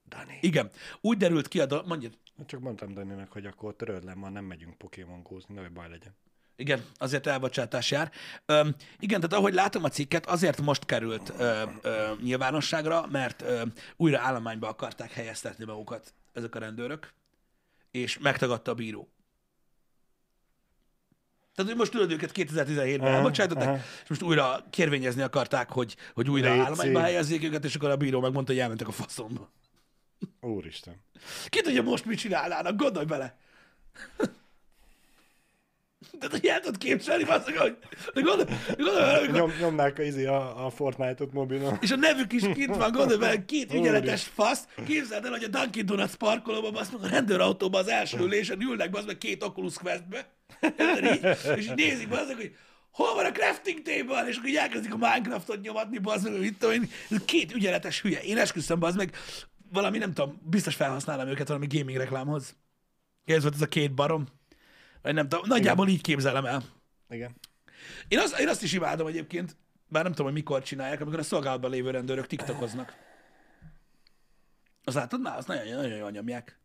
[0.09, 0.39] Dani.
[0.41, 2.19] Igen, úgy derült ki a dolog, mondjad.
[2.47, 6.17] Csak mondtam Daninak, hogy akkor töröld le, ma nem megyünk Pokémon gózni, nehogy baj legyen.
[6.57, 8.11] Igen, azért elbocsátás jár.
[8.47, 13.63] Öm, igen, tehát ahogy látom a cikket, azért most került ö, ö, nyilvánosságra, mert ö,
[13.97, 17.15] újra állományba akarták helyeztetni magukat ezek a rendőrök,
[17.95, 19.09] és megtagadta a bíró.
[21.55, 23.77] Tehát, hogy most tudod, őket 2017-ben Aha, elbocsátották, aha.
[24.03, 26.65] és most újra kérvényezni akarták, hogy, hogy újra Léci.
[26.65, 29.51] állományba helyezzék őket, és akkor a bíró megmondta, hogy elmentek a faszomba.
[30.41, 31.05] Úristen.
[31.47, 33.39] Ki tudja most mit csinálnának, gondolj bele!
[36.19, 37.77] Tehát, hogy el tudod képzelni, basszak, hogy...
[38.15, 41.79] De gondolj, gondolj bele, amikor- Nyom, nyomnák a, izé a, a Fortnite-ot mobilon.
[41.81, 45.49] és a nevük is kint van, gondolj bele, két ügyeletes fasz, képzeld el, hogy a
[45.49, 49.75] Dunkin Donuts parkolóban, basz meg a rendőrautóban az első ülésen ülnek, basz meg két Oculus
[49.75, 50.27] Questbe,
[51.57, 52.53] és így nézik, basz meg, hogy
[52.91, 56.41] hol van a crafting table, és akkor így elkezdik a Minecraftot nyomatni, basz meg, hogy
[56.41, 58.21] mit tudom én, ez két ügyeletes hülye.
[58.23, 59.17] Én esküszöm, basz meg,
[59.73, 62.57] valami, nem tudom, biztos felhasználom őket valami gaming reklámhoz.
[63.25, 64.27] Ez volt ez a két barom.
[65.05, 66.63] Vagy nem tudom, nagyjából így képzelem el.
[67.09, 67.35] Igen.
[68.09, 69.57] Én, az, én azt is imádom egyébként,
[69.89, 72.95] bár nem tudom, hogy mikor csinálják, amikor a szolgálatban lévő rendőrök tiktokoznak.
[74.85, 75.37] Az látod már?
[75.37, 76.59] Azt nagyon, nagyon jól nyomják.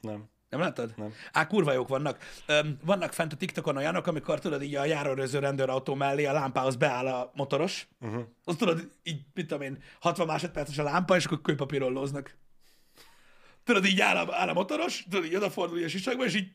[0.00, 0.28] Nem.
[0.48, 0.92] Nem láttad?
[0.96, 1.12] Nem.
[1.32, 2.18] Á, kurva jók vannak.
[2.46, 6.76] Öm, vannak fent a TikTokon olyanok, amikor tudod, így a járőröző rendőrautó mellé a lámpához
[6.76, 7.88] beáll a motoros.
[8.00, 8.24] Uh-huh.
[8.44, 12.36] Azt tudod, így, mit tudom én, 60 másodperces a lámpa, és akkor kőpapírollóznak.
[13.64, 16.52] Tudod, így áll a, áll a motoros, tudod, így odafordul a sisakba, és így,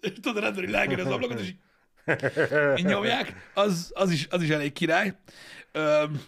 [0.00, 1.58] és tudod, rendőr így leengedi az ablakot, és így,
[2.78, 3.50] így nyomják.
[3.54, 5.16] Az, az, is, az is elég király.
[5.72, 6.22] Öm,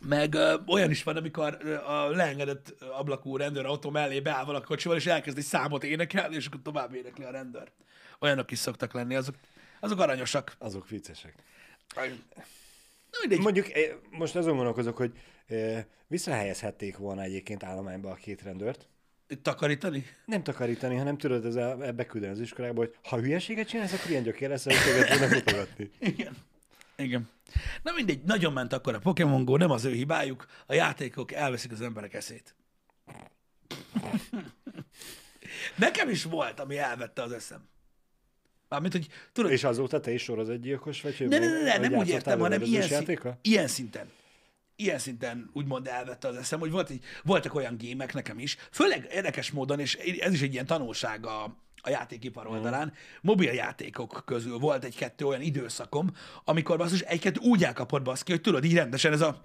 [0.00, 4.96] meg ö, olyan is van, amikor ö, a leengedett ablakú rendőrautó mellé beáll valaki kocsival,
[4.96, 7.72] és elkezd egy számot énekelni, és akkor tovább énekli a rendőr.
[8.20, 9.34] Olyanok is szoktak lenni, azok,
[9.80, 10.54] azok aranyosak.
[10.58, 11.34] Azok viccesek.
[13.10, 13.38] Na mindegy.
[13.38, 15.12] Mondjuk eh, most azon gondolkozok, hogy
[15.46, 18.88] eh, visszahelyezhették volna egyébként állományba a két rendőrt.
[19.42, 20.04] Takarítani?
[20.24, 24.10] Nem takarítani, hanem tudod, ez a, ebbe küldeni az iskolába, hogy ha hülyeséget csinálsz, akkor
[24.10, 25.90] ilyen gyökér lesz, hogy téged tudnak mutogatni.
[25.98, 26.36] Igen.
[26.96, 27.28] Igen.
[27.82, 31.72] Na mindegy, nagyon ment akkor a Pokémon Go, nem az ő hibájuk, a játékok elveszik
[31.72, 32.54] az emberek eszét.
[35.76, 37.68] Nekem is volt, ami elvette az eszem.
[38.68, 41.28] Mármint, hogy tudod, És azóta te is sorozatgyilkos vagy?
[41.28, 44.10] Ne, ne, ne, ne nem úgy értem, hanem ilyen, szín, ilyen szinten.
[44.80, 49.08] Ilyen szinten úgymond elvette az eszem, hogy volt egy, voltak olyan gémek nekem is, főleg
[49.12, 51.42] érdekes módon, és ez is egy ilyen tanulság a,
[51.76, 52.52] a játékipar Mhm.
[52.54, 56.10] oldalán, mobil játékok közül volt egy-kettő olyan időszakom,
[56.44, 59.42] amikor basszus egy-kettő úgy elkapott baszki, hogy tudod, így rendesen ez a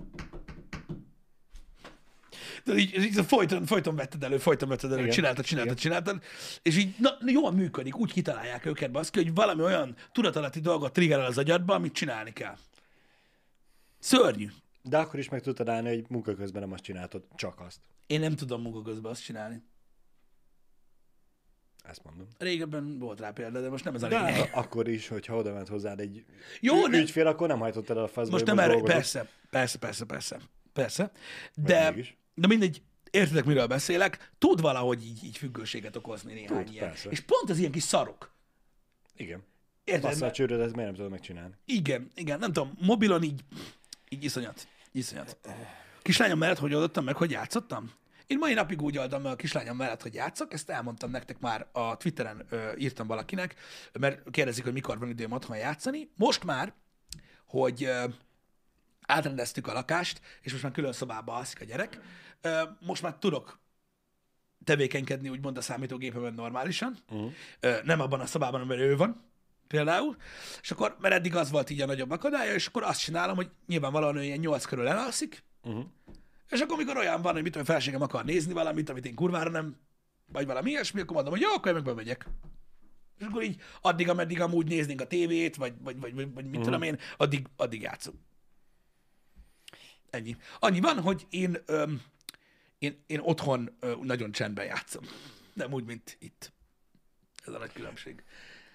[2.63, 5.13] Tudod, így, így folyton, folyton vetted elő, folyton vetted elő, Igen.
[5.13, 5.83] csináltad, csináltad, Igen.
[5.83, 6.23] csináltad,
[6.61, 11.25] és így na, jól működik, úgy kitalálják őket, baszki, hogy valami olyan tudatalatti dolgot triggerel
[11.25, 12.57] az agyadba, amit csinálni kell.
[13.99, 14.47] Szörnyű.
[14.83, 17.79] De akkor is meg tudtad állni, hogy munka közben nem azt csináltad, csak azt.
[18.07, 19.63] Én nem tudom munka közben azt csinálni.
[21.83, 22.27] Ezt mondom.
[22.37, 24.49] Régebben volt rá példa, de most nem ez a De lényeg.
[24.53, 26.25] akkor is, hogyha oda ment hozzád egy
[26.59, 28.31] Jó, ne- ügyfél, akkor nem hajtottad el a faszba.
[28.31, 30.39] Most nem erre, persze, persze, persze, persze,
[30.73, 31.11] persze.
[31.55, 31.93] De,
[32.35, 36.87] de mindegy, értitek, miről beszélek, tud valahogy így, így függőséget okozni néhány Tud, ilyen.
[36.87, 37.09] persze.
[37.09, 38.31] És pont az ilyen kis szarok.
[39.15, 39.43] Igen.
[39.83, 40.03] Érted?
[40.03, 41.53] Bassza a Mert- csőrödet, miért nem tudod megcsinálni?
[41.65, 43.41] Igen, igen, nem tudom, mobilon így,
[44.09, 45.38] így iszonyat, iszonyat.
[46.01, 47.91] Kislányom mellett hogy oldottam meg, hogy játszottam?
[48.27, 51.67] Én mai napig úgy oldom meg a kislányom mellett, hogy játszok, ezt elmondtam nektek már
[51.71, 53.56] a Twitteren, ö, írtam valakinek,
[53.99, 56.10] mert kérdezik, hogy mikor van időm otthon játszani.
[56.15, 56.73] Most már,
[57.45, 58.06] hogy ö,
[59.08, 61.99] átrendeztük a lakást, és most már külön szobába alszik a gyerek,
[62.41, 63.60] ö, most már tudok
[64.63, 66.97] tevékenykedni, úgymond a számítógépemen normálisan.
[67.10, 67.32] Uh-huh.
[67.84, 69.23] Nem abban a szobában, amiben ő van,
[69.73, 70.17] például.
[70.62, 73.49] És akkor, mert eddig az volt így a nagyobb akadálya, és akkor azt csinálom, hogy
[73.67, 75.86] nyilvánvalóan ő ilyen nyolc körül elalszik, Uh-huh.
[76.49, 79.49] és akkor, amikor olyan van, hogy mit tudom, felségem akar nézni valamit, amit én kurvára
[79.49, 79.77] nem,
[80.25, 82.27] vagy valami ilyesmi, akkor mondom, hogy jó, akkor én meg bemegyek.
[83.19, 86.62] És akkor így addig, ameddig amúgy néznénk a tévét, vagy, vagy, vagy, vagy, vagy mit
[86.62, 88.17] tudom én, addig, addig játszunk.
[90.09, 90.38] Ennyi.
[90.59, 92.01] Annyi van, hogy én, öm,
[92.77, 95.03] én, én otthon ö, nagyon csendben játszom.
[95.53, 96.53] Nem úgy, mint itt.
[97.45, 98.23] Ez a nagy különbség.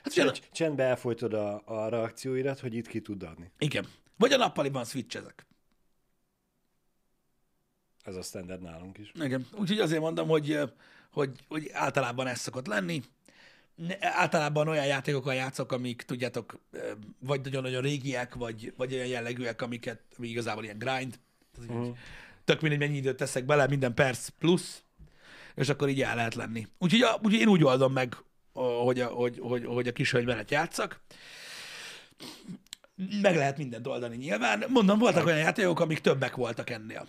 [0.03, 3.51] Hát Csend, csendbe elfolytod a, a reakcióidat, hogy itt ki tud adni.
[3.59, 3.87] igen.
[4.17, 5.47] Vagy a nappaliban switchezek.
[8.05, 9.13] Ez a standard nálunk is.
[9.15, 9.47] Igen.
[9.53, 10.59] Úgyhogy azért mondom, hogy,
[11.11, 13.03] hogy, hogy általában ez szokott lenni.
[14.01, 16.59] Általában olyan játékokkal játszok, amik, tudjátok,
[17.19, 21.19] vagy nagyon-nagyon régiek, vagy, vagy olyan jellegűek, amiket, ami igazából ilyen grind.
[21.57, 21.97] Az így, uh-huh.
[22.45, 24.83] Tök mindegy, mennyi időt teszek bele, minden perc plusz,
[25.55, 26.67] és akkor így el lehet lenni.
[26.79, 28.17] Úgyhogy, úgyhogy én úgy oldom meg,
[28.59, 31.01] hogy a, hogy, hogy, hogy a kis hölgy mellett játszak.
[33.21, 34.65] Meg lehet mindent oldani nyilván.
[34.69, 37.07] Mondom, voltak olyan játékok, amik többek voltak ennél.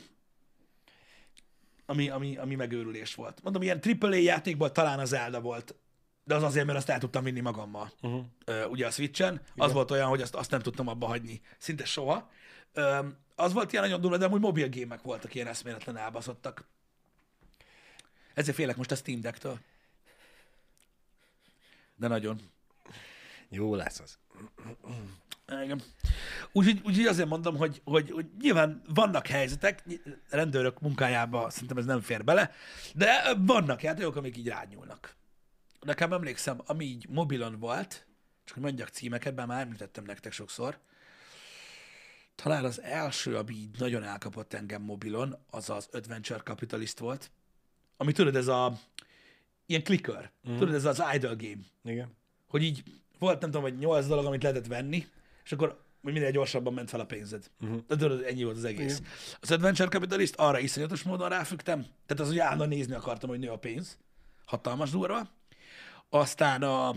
[1.85, 3.39] Ami, ami, ami megőrülés volt.
[3.43, 5.75] Mondom, ilyen AAA játékból talán az Zelda volt,
[6.23, 7.91] de az azért, mert azt el tudtam vinni magammal.
[8.01, 8.23] Uh-huh.
[8.45, 9.41] Ö, ugye a Switchen.
[9.55, 12.29] Az volt olyan, hogy azt, azt nem tudtam abba hagyni szinte soha.
[12.73, 12.99] Ö,
[13.35, 16.67] az volt ilyen nagyon durva, de amúgy mobil gémek voltak ilyen eszméletlen elbaszottak.
[18.33, 19.59] Ezért félek most a Steam Deck-től.
[21.99, 22.39] De nagyon.
[23.49, 24.17] Jó lesz az.
[25.63, 25.81] Igen.
[26.51, 29.83] Úgyhogy, úgyhogy azért mondom, hogy, hogy, hogy nyilván vannak helyzetek,
[30.29, 32.51] rendőrök munkájába szerintem ez nem fér bele,
[32.95, 35.15] de vannak játékok, amik így rányúlnak.
[35.81, 38.05] Nekem emlékszem, ami így mobilon volt,
[38.43, 40.79] csak hogy mondjak címeket, bár már említettem nektek sokszor,
[42.35, 47.31] talán az első, ami így nagyon elkapott engem mobilon, az az Adventure Capitalist volt,
[47.97, 48.79] ami tudod, ez a
[49.69, 50.58] ilyen clicker, mm.
[50.58, 52.15] tudod, ez az idle game Igen.
[52.47, 52.84] hogy így
[53.19, 55.08] volt nem tudom, hogy nyolc dolog, amit lehetett venni,
[55.43, 57.51] és akkor hogy minél gyorsabban ment fel a pénzed.
[57.62, 57.79] Uh-huh.
[57.88, 58.97] De tudod, ennyi volt az egész.
[58.97, 59.12] Igen.
[59.39, 63.49] Az Adventure Capitalist arra iszonyatos módon ráfügtem, tehát az, hogy állandóan nézni akartam, hogy nő
[63.49, 63.97] a pénz.
[64.45, 65.29] Hatalmas durva.
[66.10, 66.89] Aztán a,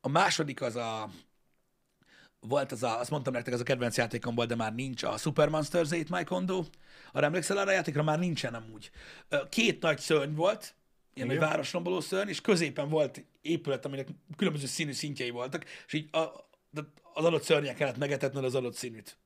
[0.00, 1.10] a második az a
[2.40, 5.16] volt az a, azt mondtam nektek, az a kedvenc játékom volt, de már nincs, a
[5.16, 6.64] Super Monsters 8 My Condo.
[7.12, 8.02] Arra emlékszel arra a játékra?
[8.02, 8.90] Már nincsen amúgy.
[9.48, 10.74] Két nagy szörny volt,
[11.16, 11.48] ilyen nagy Igen.
[11.48, 16.18] városromboló szörny, és középen volt épület, aminek különböző színű szintjei voltak, és így a,
[17.12, 19.16] az adott szörnyek kellett megetetned az adott színűt.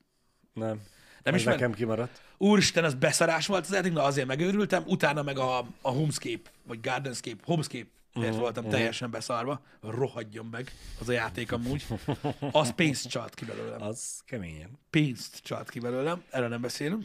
[0.53, 0.81] Nem.
[1.22, 2.22] Nem is nekem kimaradt.
[2.38, 6.81] Úristen, az beszarás volt az játék, na azért megőrültem, utána meg a, a Homescape, vagy
[6.81, 8.79] Gardenscape, Homescape, uh-huh, voltam uh-huh.
[8.79, 11.87] teljesen beszarva, rohadjon meg az a játék amúgy.
[12.53, 13.83] Az pénzt csalt ki belőlem.
[13.83, 14.79] Az keményen.
[14.90, 17.05] Pénzt csalt ki belőlem, erről nem beszélünk.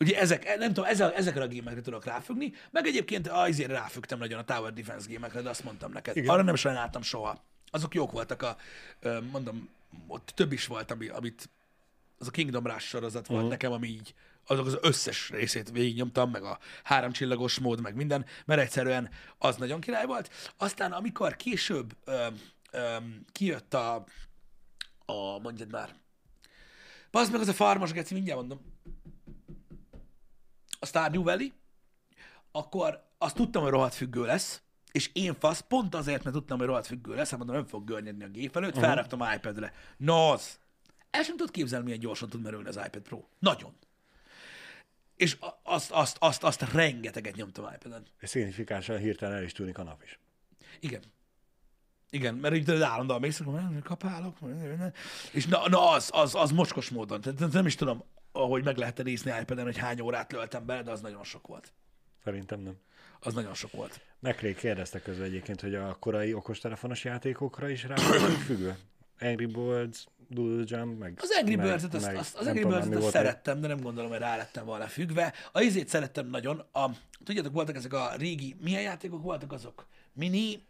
[0.00, 4.38] Ugye ezek, nem tudom, ezek, ezekre a gémekre tudok ráfüggni, meg egyébként azért ráfügtem nagyon
[4.38, 6.16] a Tower Defense gémekre, de azt mondtam neked.
[6.16, 6.28] Igen.
[6.28, 7.44] Arra nem sajnáltam soha.
[7.70, 8.56] Azok jók voltak a,
[9.32, 9.68] mondom,
[10.06, 11.48] ott több is volt, ami, amit
[12.18, 13.50] az a Kingdom Rush sorozat volt uh-huh.
[13.50, 14.14] nekem, ami így
[14.46, 19.80] azok az összes részét végignyomtam, meg a háromcsillagos mód, meg minden, mert egyszerűen az nagyon
[19.80, 20.52] király volt.
[20.56, 22.26] Aztán amikor később ö,
[22.70, 22.96] ö,
[23.32, 24.04] kijött a,
[25.04, 25.94] a, mondjad már,
[27.10, 28.60] Bazd meg az a farmas geci, mindjárt mondom.
[30.82, 31.48] A Stardew Valley,
[32.52, 34.62] akkor azt tudtam, hogy rohadt függő lesz,
[34.92, 37.84] és én fasz, pont azért, mert tudtam, hogy rohadt függő lesz, hát mondom, nem fog
[37.84, 38.84] görnyedni a gép előtt, uh-huh.
[38.84, 39.72] felraktam iPad-re.
[39.96, 40.58] No, az.
[41.10, 43.24] El sem tudod képzelni, milyen gyorsan tud merülni az iPad Pro.
[43.38, 43.76] Nagyon.
[45.16, 48.06] És azt, azt, azt, azt rengeteget nyomtam iPad-en.
[48.18, 50.18] És szignifikánsan hirtelen el is tűnik a nap is.
[50.80, 51.02] Igen.
[52.10, 54.94] Igen, mert így állandóan mész, akkor "Nem, kapálok, minden."
[55.32, 57.20] és na, na az, az, az mocskos módon.
[57.20, 60.90] Tehát nem is tudom, hogy meg lehet nézni iPad-en, hogy hány órát löltem bele, de
[60.90, 61.72] az nagyon sok volt.
[62.24, 62.74] Szerintem nem.
[63.20, 64.00] Az nagyon sok volt.
[64.20, 67.96] Megrék kérdezte közben egyébként, hogy a korai okostelefonos játékokra is rá
[68.46, 68.76] függő.
[69.20, 71.18] Angry Birds, Doodle Jump, meg...
[71.20, 73.80] Az Angry meg- Birds-et, azt, meg azt, az Angry mi azt volt szerettem, de nem
[73.80, 75.32] gondolom, hogy rá lettem volna függve.
[75.52, 76.58] A izét szerettem nagyon.
[76.72, 76.90] A,
[77.24, 79.86] tudjátok, voltak ezek a régi, milyen játékok voltak azok?
[80.12, 80.66] Mini,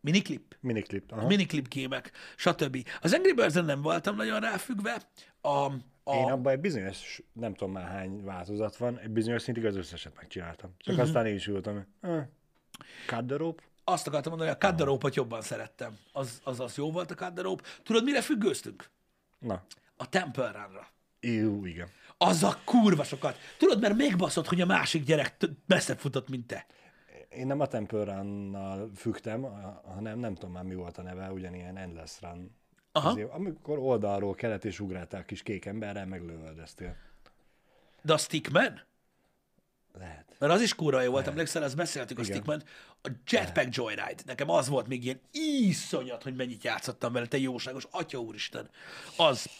[0.00, 0.56] miniclip.
[0.60, 1.12] Miniclip.
[1.12, 1.26] Aha.
[1.26, 2.88] Miniclip gémek, stb.
[3.00, 5.02] Az Angry birds nem voltam nagyon ráfüggve.
[5.42, 5.70] A,
[6.08, 9.76] a, Én abban egy bizonyos, nem tudom már hány változat van, egy bizonyos szintig az
[9.76, 10.74] összeset megcsináltam.
[10.78, 11.02] Csak Mhm.
[11.04, 11.86] aztán én is ültem.
[12.00, 12.26] "Eh,
[13.28, 13.62] rope.
[13.84, 15.98] azt akartam mondani, hogy a Rope-ot jobban szerettem.
[16.12, 17.62] Az, az, az jó volt a Rope.
[17.82, 18.90] Tudod, mire függőztünk?
[19.38, 19.62] Na,
[19.96, 20.86] A Temple Run-ra.
[21.20, 21.88] jó, igen.
[22.18, 23.36] Az a kurva sokat.
[23.58, 26.66] Tudod, mert még baszott, hogy a másik gyerek messzebb futott, mint te.
[27.28, 29.42] Én nem a Temple Run-nal fügtem,
[29.84, 32.56] hanem nem tudom már mi volt a neve, ugyanilyen Endless Run.
[32.98, 33.08] Aha.
[33.08, 36.96] Azért, amikor oldalról kelet és ugráltál kis kék emberrel, meglövöldeztél.
[38.02, 38.80] De a Stickman?
[39.98, 40.36] Lehet.
[40.38, 42.32] Mert az is kurva jó volt, emlékszel, azt beszéltük a Igen.
[42.32, 42.62] Stickman.
[43.02, 44.22] A Jetpack Joyride.
[44.24, 48.70] Nekem az volt még ilyen iszonyat, hogy mennyit játszottam vele, te jóságos, atya úristen.
[49.16, 49.50] Az.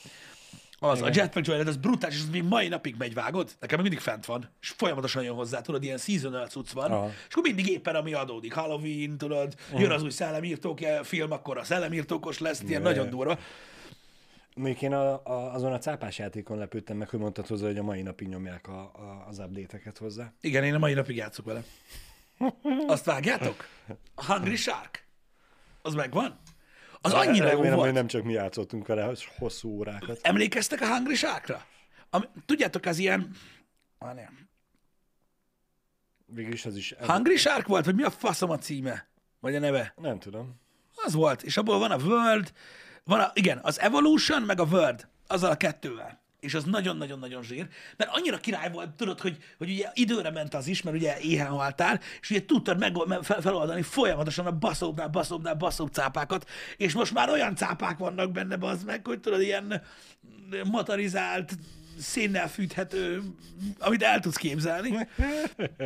[0.80, 3.56] Az, a Jetpack Joyride, az brutális, és az még mai napig megy, vágod?
[3.60, 7.10] Nekem mindig fent van, és folyamatosan jön hozzá, tudod, ilyen seasonal cucc van, Aha.
[7.28, 11.58] és akkor mindig éppen ami adódik, Halloween, tudod, jön az új szellemírtók eh, film, akkor
[11.58, 13.38] a szellemírtókos lesz, ilyen Ja, nagyon durva.
[14.54, 17.82] Még én a, a, azon a cápás játékon lepődtem meg, hogy mondtad hozzá, hogy a
[17.82, 20.32] mai napig nyomják a, a, az update-eket hozzá.
[20.40, 21.62] Igen, én a mai napig játszok vele.
[22.86, 23.68] Azt vágjátok?
[24.14, 25.06] A Hungry Shark?
[25.82, 26.38] Az megvan?
[27.00, 27.92] Az annyira jó Remélem, hogy volt.
[27.94, 30.18] nem csak mi játszottunk vele, hogy hosszú órákat.
[30.22, 31.64] Emlékeztek a Hungry Sharkra?
[32.10, 33.30] Ami, tudjátok, az ilyen...
[33.98, 34.48] Ah, nem.
[36.26, 36.94] Végülis az is...
[37.00, 39.08] Hungry Shark volt, vagy mi a faszom a címe?
[39.40, 39.92] Vagy a neve?
[39.96, 40.60] Nem tudom.
[41.04, 42.52] Az volt, és abból van a World,
[43.04, 46.22] van a, igen, az Evolution, meg a World, azzal a kettővel.
[46.40, 50.66] És az nagyon-nagyon-nagyon zsír, mert annyira király volt, tudod, hogy, hogy ugye időre ment az
[50.66, 55.08] is, mert ugye éhen haltál, és ugye tudtad meg, me- fel, feloldani folyamatosan a baszóbbnál,
[55.08, 59.82] baszóbbnál, baszóbb cápákat, és most már olyan cápák vannak benne, az meg, hogy tudod, ilyen
[60.64, 61.52] motorizált,
[61.98, 63.22] szénnel fűthető,
[63.78, 65.08] amit el tudsz képzelni.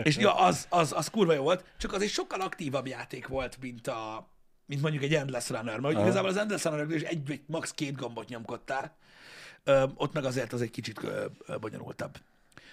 [0.02, 3.56] És ja, az, az, az kurva jó volt, csak az egy sokkal aktívabb játék volt,
[3.60, 4.30] mint a
[4.66, 6.04] mint mondjuk egy Endless Runner, mert Aha.
[6.04, 7.72] igazából az Endless Runner is egy, egy max.
[7.72, 8.96] két gombot nyomkodtál,
[9.64, 12.18] ö, ott meg azért az egy kicsit ö, ö, bonyolultabb.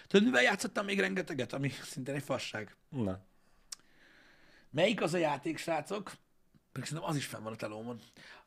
[0.08, 2.76] Tudod, mivel játszottam még rengeteget, ami szintén egy fasság?
[2.90, 3.20] Na.
[4.70, 6.12] Melyik az a játék, srácok?
[6.72, 8.00] Pedig szerintem az is fenn van a telómon.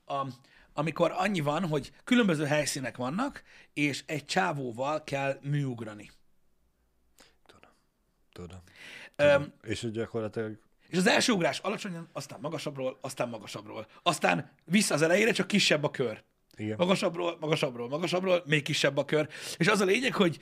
[0.07, 0.27] A,
[0.73, 6.11] amikor annyi van, hogy különböző helyszínek vannak, és egy csávóval kell műugrani.
[7.47, 7.71] Tudom.
[8.33, 8.61] Tudom.
[9.17, 13.87] Öm, És hogy gyakorlatilag És az első ugrás alacsonyan, aztán magasabbról, aztán magasabbról.
[14.03, 16.23] Aztán vissza az elejére, csak kisebb a kör.
[16.57, 16.77] Igen.
[16.79, 19.29] Magasabbról, magasabbról, magasabbról, még kisebb a kör.
[19.57, 20.39] És az a lényeg, hogy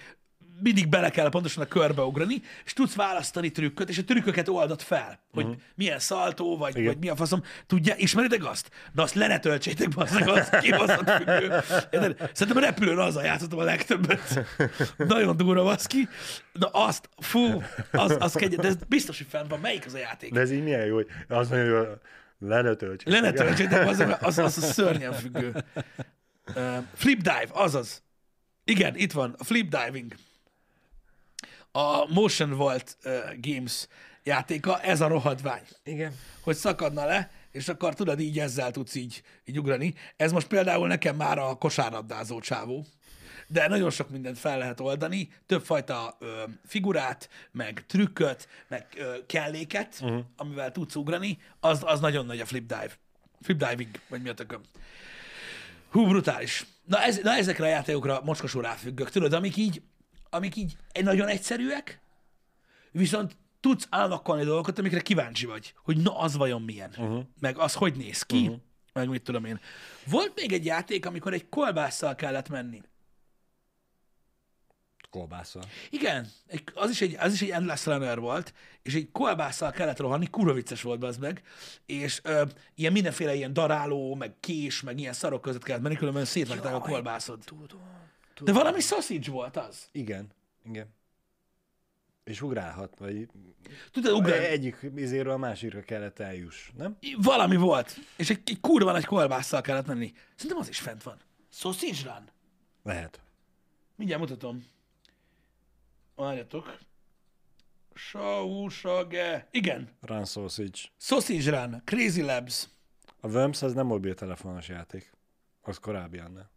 [0.63, 4.81] mindig bele kell pontosan a körbe ugrani, és tudsz választani trükköt, és a trükköket oldod
[4.81, 5.61] fel, hogy uh-huh.
[5.75, 6.85] milyen szaltó, vagy, Igen.
[6.85, 7.43] vagy mi a faszom.
[7.67, 8.71] Tudja, ismeritek azt?
[8.93, 11.61] De azt le ne töltsétek, basszak, az kibaszott függő.
[12.33, 14.45] Szerintem a repülőn azzal játszottam a legtöbbet.
[14.97, 16.09] Nagyon durva baszki.
[16.53, 19.61] Na azt, fú, az, az kegyet, de ez biztos, hogy fenn van.
[19.61, 20.33] Melyik az a játék?
[20.33, 21.89] De ez így milyen jó, hogy az mondja, hogy
[22.41, 23.09] le ne töltsük.
[23.09, 25.65] Le ne töltsétek, az, az, az a szörnyen függő.
[26.57, 28.03] Uh, flip dive, azaz.
[28.65, 30.15] Igen, itt van, a flip diving.
[31.73, 33.87] A Motion Vault uh, Games
[34.23, 35.63] játéka, ez a rohadvány.
[35.85, 36.15] Igen.
[36.41, 39.95] Hogy szakadna le, és akkor tudod, így ezzel tudsz így, így ugrani.
[40.17, 42.87] Ez most például nekem már a kosárlabdázó csávó.
[43.53, 49.99] De nagyon sok mindent fel lehet oldani, többfajta ö, figurát, meg trükköt, meg ö, kelléket,
[50.03, 50.21] uh-huh.
[50.37, 52.91] amivel tudsz ugrani, az, az nagyon nagy a flip dive.
[53.41, 54.61] Flip diving, vagy mi a tököm.
[55.91, 56.67] Hú, brutális.
[56.85, 59.83] Na, ez, na ezekre a játékokra mocskosul ráfüggök, tudod, amik így,
[60.31, 62.01] amik így nagyon egyszerűek,
[62.91, 67.23] viszont tudsz állakkolni dolgokat, amikre kíváncsi vagy, hogy na, az vajon milyen, uh-huh.
[67.41, 68.57] meg az hogy néz ki, uh-huh.
[68.93, 69.61] meg mit tudom én.
[70.07, 72.83] Volt még egy játék, amikor egy kolbásszal kellett menni.
[75.11, 75.63] Kolbásszal.
[75.91, 79.99] Igen, egy, az, is egy, az is egy Endless Runner volt, és egy kolbásszal kellett
[79.99, 81.43] rohanni, kurva vicces volt az meg,
[81.87, 82.45] és ö,
[82.75, 86.79] ilyen mindenféle ilyen daráló, meg kés, meg ilyen szarok között kellett menni, különben szétvágták a
[86.81, 87.45] kolbászod.
[87.45, 87.69] Tudom.
[88.45, 89.89] De valami sausage volt az.
[89.93, 90.31] Igen.
[90.65, 90.95] Igen.
[92.25, 93.27] És ugrálhat, vagy
[93.91, 94.45] Tudod, ugrálni.
[94.45, 96.97] egyik izéről a másikra kellett eljuss, nem?
[97.17, 97.97] Valami volt.
[98.17, 100.13] És egy, egy kurva nagy kolbásszal kellett menni.
[100.35, 101.17] Szerintem az is fent van.
[101.53, 102.29] Sausage Run.
[102.83, 103.21] Lehet.
[103.97, 104.67] Mindjárt mutatom.
[106.21, 106.79] Várjatok.
[107.95, 109.49] Sausage.
[109.51, 109.89] Igen.
[110.01, 110.81] Run Sausage.
[110.97, 111.83] Sausage Run.
[111.85, 112.69] Crazy Labs.
[113.21, 115.13] A Worms az nem mobiltelefonos játék.
[115.63, 116.51] Az korábbi annál.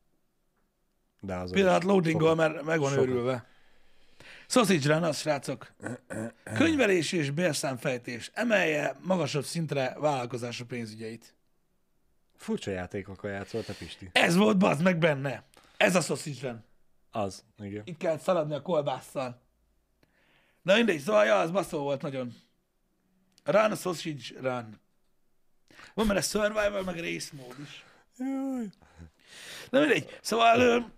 [1.19, 3.05] De az Pillanat loadingol, mert meg van Sokat.
[3.05, 3.47] őrülve.
[4.47, 5.73] Sausage Run, az srácok.
[6.43, 8.31] Könyvelés és bérszámfejtés.
[8.33, 11.35] Emelje magasabb szintre vállalkozása pénzügyeit.
[12.35, 14.09] Furcsa játékokkal játszott a Pisti.
[14.11, 15.43] Ez volt bazd meg benne.
[15.77, 16.63] Ez a Sausage Run.
[17.11, 17.81] Az, igen.
[17.85, 19.42] Itt kellett szaladni a kolbásszal.
[20.63, 22.33] Na mindegy, szóval ja, az baszó volt nagyon.
[23.43, 24.79] Run, sausage, run.
[25.93, 27.83] Van benne survival, meg race mód is.
[28.17, 28.69] Jaj.
[29.69, 30.91] Na mindegy, szóval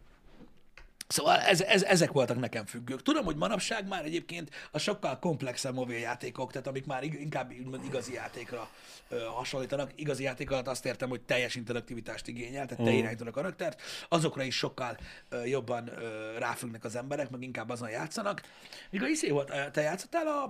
[1.07, 3.01] Szóval ez, ez, ezek voltak nekem függők.
[3.01, 7.51] Tudom, hogy manapság már egyébként a sokkal komplexebb mobiljátékok, tehát amik már inkább
[7.85, 8.69] igazi játékra
[9.09, 9.91] ö, hasonlítanak.
[9.95, 12.99] Igazi játék alatt azt értem, hogy teljes interaktivitást igényel, tehát te Mhm.
[12.99, 14.97] irányítod a karaktert, azokra is sokkal
[15.29, 18.41] ö, jobban ö, ráfüggnek az emberek, meg inkább azon játszanak.
[18.89, 20.49] Míg a izé volt, te játszottál a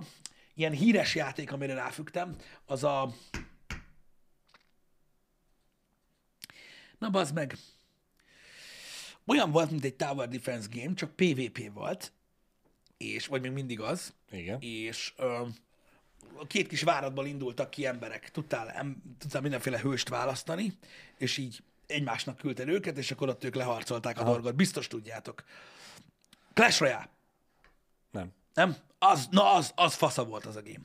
[0.54, 2.36] ilyen híres játék, amire ráfügtem,
[2.66, 3.10] az a...
[6.98, 7.56] Na bazd meg,
[9.26, 12.12] olyan volt, mint egy Tower Defense game, csak PvP volt,
[12.96, 14.60] és, vagy még mindig az, Igen.
[14.60, 15.46] és ö,
[16.34, 20.78] a két kis váradból indultak ki emberek, tudtál, em, tudtál mindenféle hőst választani,
[21.18, 24.54] és így egymásnak küldted őket, és akkor ott ők leharcolták a dolgot.
[24.54, 25.44] Biztos tudjátok.
[26.54, 27.08] Clash Royale,
[28.10, 28.32] Nem.
[28.54, 28.76] nem?
[28.98, 30.84] Az, na az, az fasza volt az a game.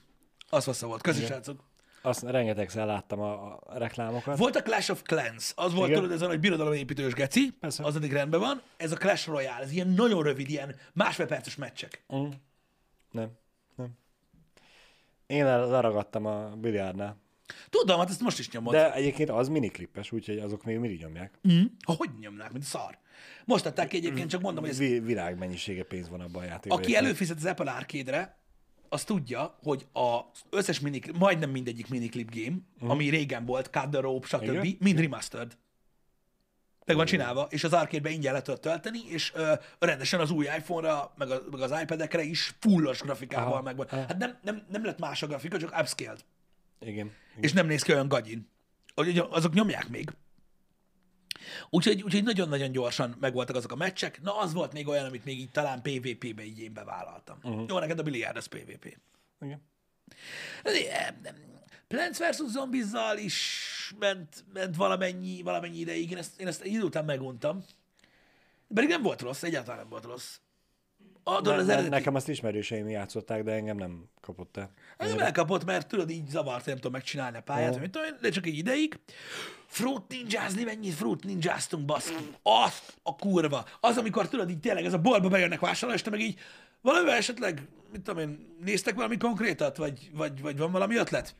[0.49, 1.01] Az fasza volt.
[1.01, 1.63] Köszi, srácok.
[2.01, 4.37] Azt rengetegszer láttam a, a reklámokat.
[4.37, 6.01] Volt a Clash of Clans, az volt, Igen.
[6.01, 7.83] tudod, ez a nagy birodalomépítős geci, Persze.
[7.83, 8.61] az addig rendben van.
[8.77, 12.03] Ez a Clash Royale, ez ilyen nagyon rövid, ilyen másfél perces meccsek.
[12.15, 12.29] Mm.
[13.11, 13.29] Nem.
[13.75, 13.89] Nem.
[15.27, 17.17] Én le- leragadtam a biliárdnál.
[17.69, 18.73] Tudom, hát ezt most is nyomod.
[18.73, 21.33] De egyébként az miniklippes, úgyhogy azok még mindig nyomják.
[21.51, 21.61] Mm.
[21.85, 22.97] Hogy nyomnák, mint szar.
[23.45, 26.45] Most adták ki egyébként, csak mondom, hogy ez, Vi- virág mennyisége pénz van abban a
[26.45, 26.77] játékban.
[26.77, 28.37] aki előfizet az Apple Arcade-re,
[28.93, 33.99] az tudja, hogy az összes minik, majdnem mindegyik miniklip game, ami régen volt, Cut the
[33.99, 34.41] Rope, stb..
[34.43, 34.77] Igen?
[34.79, 35.57] mind remastered.
[36.85, 40.45] Meg van csinálva, és az arcade-be ingyen le tudod tölteni, és ö, rendesen az új
[40.45, 43.87] iPhone-ra, meg, a, meg az iPad-ekre is fullos grafikával Aha, megvan.
[43.89, 46.25] Hát nem, nem, nem lett más a grafika, csak upscaled.
[46.79, 46.93] Igen.
[46.93, 47.11] Igen.
[47.39, 48.49] és nem néz ki olyan gagyin.
[49.29, 50.11] Azok nyomják még.
[51.69, 54.21] Úgyhogy, úgyhogy nagyon-nagyon gyorsan megvoltak azok a meccsek.
[54.21, 57.37] Na, az volt még olyan, amit még így talán PvP-be így én bevállaltam.
[57.43, 57.65] Uh-huh.
[57.67, 58.97] Jó, neked a biliárd az PvP.
[59.41, 59.61] Igen.
[61.87, 62.41] Plants vs.
[62.47, 66.11] Zombizzal is ment, ment valamennyi, valamennyi ideig.
[66.11, 67.63] Én ezt, én ezt idő után meguntam.
[68.73, 70.37] Pedig nem volt rossz, egyáltalán nem volt rossz.
[71.24, 74.72] A, Ne, az eredeti, nekem azt ismerőseim játszották, de engem nem kapott el.
[74.97, 78.30] Ez elkapott, mert tudod, így zavart, nem tudom megcsinálni a pályát, mit tudom én, de
[78.30, 78.99] csak egy ideig.
[79.65, 82.30] Fruit ninjázni, mennyit fruit ninjáztunk, baszki.
[82.43, 83.65] Azt a kurva.
[83.80, 86.39] Az, amikor tudod, így tényleg ez a boltba bejönnek vásárolni, és te meg így
[86.82, 91.36] valamivel esetleg, mit tudom én, néztek valami konkrétat, vagy, vagy, vagy van valami ötlet?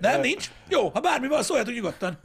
[0.00, 0.50] Nem, nincs?
[0.68, 2.18] Jó, ha bármi van, szóljatok nyugodtan.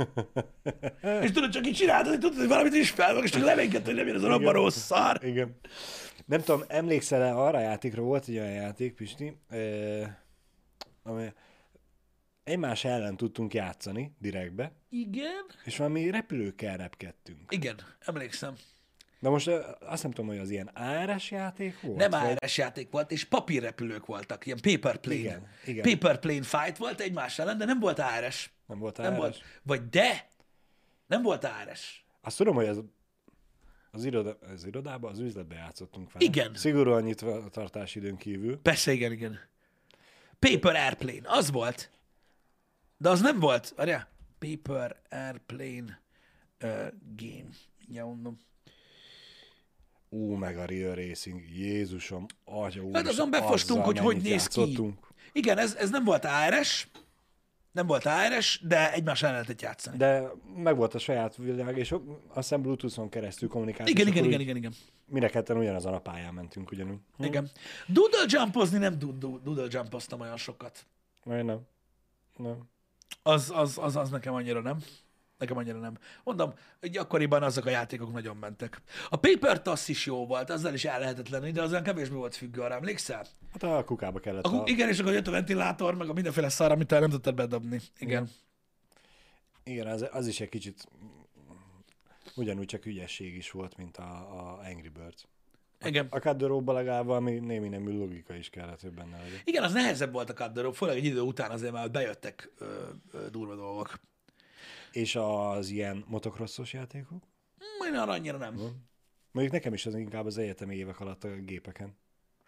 [1.22, 3.96] És tudod, csak így csináltad, hogy tudod, hogy valamit is fel, és csak levenged, hogy
[3.96, 5.24] nem jön ez a robbanó szar.
[5.24, 5.60] Igen.
[6.26, 10.08] Nem tudom, emlékszel-e arra a játékra, volt egy olyan játék, Pisti, eh,
[11.04, 11.34] ami
[12.44, 15.46] egymás ellen tudtunk játszani direktbe, Igen?
[15.66, 17.40] és valami repülőkkel repkedtünk.
[17.50, 18.56] Igen, emlékszem.
[19.20, 19.48] De most
[19.80, 21.98] azt nem tudom, hogy az ilyen ARS játék volt?
[21.98, 25.20] Nem vagy- ARS játék volt, és papírrepülők voltak, ilyen paper plane.
[25.20, 25.84] Igen, igen.
[25.90, 28.52] Paper plane fight volt egymás ellen, de nem volt ARS.
[28.66, 29.08] Nem volt ARS?
[29.08, 29.42] Nem volt.
[29.64, 30.30] Vagy de,
[31.08, 32.06] nem volt ARS.
[32.22, 32.84] Azt tudom, hogy az,
[33.92, 36.26] az, iroda, az irodában, az üzletben játszottunk vele.
[36.26, 36.56] Igen.
[36.56, 38.62] Szigorúan nyitva tartási időn kívül.
[38.62, 39.40] Persze, igen, igen.
[40.40, 41.92] Paper airplane, az volt.
[42.98, 44.08] De az nem volt, várjál.
[44.40, 46.02] Paper airplane
[46.64, 47.50] uh, game.
[47.92, 48.38] Ja, mondom.
[50.10, 54.94] Ú, meg a Real Racing, Jézusom, atya úr, Hát azon befostunk, hogy hogy néz ki.
[55.32, 56.88] Igen, ez, ez nem volt ARS,
[57.72, 59.98] nem volt ARS, de egymás ellen lehetett játszani.
[59.98, 62.02] De meg volt a saját világ, és azt
[62.34, 63.94] hiszem Bluetooth-on keresztül kommunikáció.
[63.94, 64.74] igen, igen, igen, igen, igen.
[65.24, 66.98] A ketten ugyanazon a pályán mentünk ugyanúgy.
[67.18, 67.24] Hm?
[67.24, 67.50] Igen.
[67.88, 70.86] Doodle jumpozni nem doodle, jumpoztam olyan sokat.
[71.24, 71.60] Vagy nem.
[72.38, 72.58] Nem.
[73.24, 74.80] Az, az, az, az nekem annyira nem.
[75.40, 75.98] Nekem annyira nem.
[76.24, 78.82] Mondom, hogy akkoriban azok a játékok nagyon mentek.
[79.10, 82.16] A Paper Toss is jó volt, azzal is el lehetett lenni, de az olyan kevésbé
[82.16, 83.26] volt függő arra, emlékszel?
[83.52, 84.46] Hát a kukába kellett.
[84.46, 84.64] Akkor, a...
[84.66, 87.82] igen, és akkor jött a ventilátor, meg a mindenféle szar, amit el nem tudtad bedobni.
[88.00, 88.30] Igen.
[89.64, 90.88] Igen, az, az is egy kicsit
[92.36, 95.26] ugyanúgy csak ügyesség is volt, mint a, a Angry Birds.
[95.86, 96.08] Igen.
[96.10, 99.40] A Cadderóban legalább valami némi nemű logika is kellett, hogy benne legyen.
[99.44, 102.66] Igen, az nehezebb volt a Cadderó, főleg egy idő után azért már bejöttek ö,
[103.12, 104.00] ö, durva dolgok.
[104.92, 107.24] És az ilyen motocrossos játékok?
[107.88, 108.54] Én arra annyira nem.
[109.32, 111.98] Mondjuk nekem is az inkább az egyetemi évek alatt a gépeken.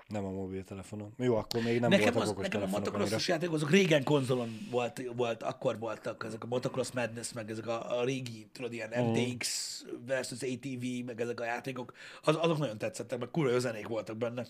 [0.08, 1.14] Nem a mobiltelefonon.
[1.18, 4.68] Jó, akkor még nem nekem voltak az, okos nekem a motocrossos játékok, azok régen konzolon
[4.72, 9.04] volt, volt, akkor voltak ezek a Motocross Madness, meg ezek a, a régi, tudod, ilyen.
[9.04, 14.18] MTX versus ATV, meg ezek a játékok, az, azok nagyon tetszettek, meg kurva zenék voltak
[14.18, 14.46] benne.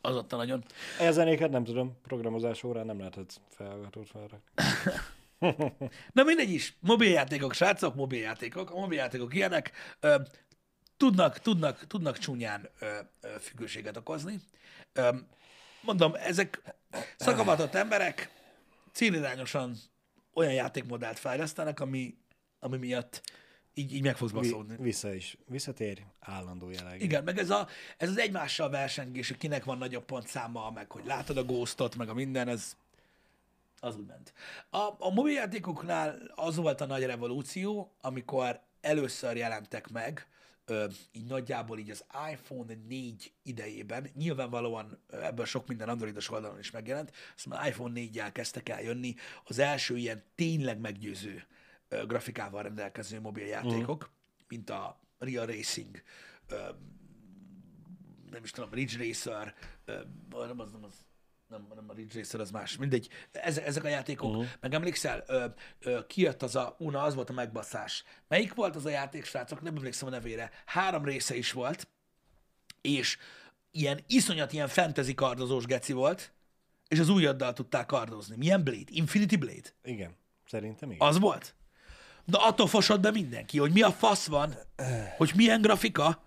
[0.00, 0.64] Az ott nagyon.
[0.98, 4.40] A zenéket nem tudom, programozás órán nem lehetett felhallgatót felrakni.
[6.12, 10.16] Na mindegy is, mobiljátékok, srácok, mobiljátékok, a mobiljátékok ilyenek, ö,
[10.96, 12.86] tudnak, tudnak, tudnak csúnyán ö,
[13.20, 14.40] ö, függőséget okozni.
[14.92, 15.16] Ö,
[15.82, 16.62] mondom, ezek
[17.16, 18.30] szakavatott emberek
[18.92, 19.76] célirányosan
[20.34, 22.16] olyan játékmodellt fejlesztenek, ami,
[22.60, 23.22] ami miatt
[23.74, 24.76] így, így meg fogsz baszódni.
[24.78, 27.02] vissza is, visszatér, állandó jelleg.
[27.02, 31.04] Igen, meg ez, a, ez az egymással versengés, hogy kinek van nagyobb pontszáma, meg hogy
[31.04, 32.76] látod a ghostot, meg a minden, ez
[33.80, 34.32] az úgy ment.
[34.70, 40.28] A, a mobiljátékoknál az volt a nagy revolúció, amikor először jelentek meg,
[40.64, 46.70] ö, így nagyjából így az iPhone 4 idejében, nyilvánvalóan ebből sok minden androidos oldalon is
[46.70, 49.14] megjelent, aztán iPhone 4-jel kezdtek el jönni
[49.44, 51.46] az első ilyen tényleg meggyőző
[51.88, 54.48] ö, grafikával rendelkező mobiljátékok, uh-huh.
[54.48, 56.02] mint a Real Racing,
[56.48, 56.56] ö,
[58.30, 59.54] nem is tudom, Ridge Racer,
[59.84, 60.00] ö,
[60.30, 61.06] nem az, nem az,
[61.48, 63.08] nem, nem a Ridge Racer, az más, mindegy.
[63.32, 64.46] Ezek, ezek a játékok, uh-huh.
[64.60, 65.44] meg emlékszel, ö,
[65.80, 68.04] ö, kijött az a, una, az volt a megbaszás.
[68.28, 69.62] Melyik volt az a játék, srácok?
[69.62, 70.50] Nem emlékszem a nevére.
[70.66, 71.88] Három része is volt,
[72.80, 73.18] és
[73.70, 76.32] ilyen iszonyat, ilyen fantasy kardozós geci volt,
[76.88, 78.36] és az újaddal tudták kardozni.
[78.36, 78.90] Milyen Blade?
[78.90, 79.68] Infinity Blade?
[79.82, 81.08] Igen, szerintem igen.
[81.08, 81.54] Az volt?
[82.24, 84.54] De attól fosott be mindenki, hogy mi a fasz van,
[85.16, 86.22] hogy milyen grafika.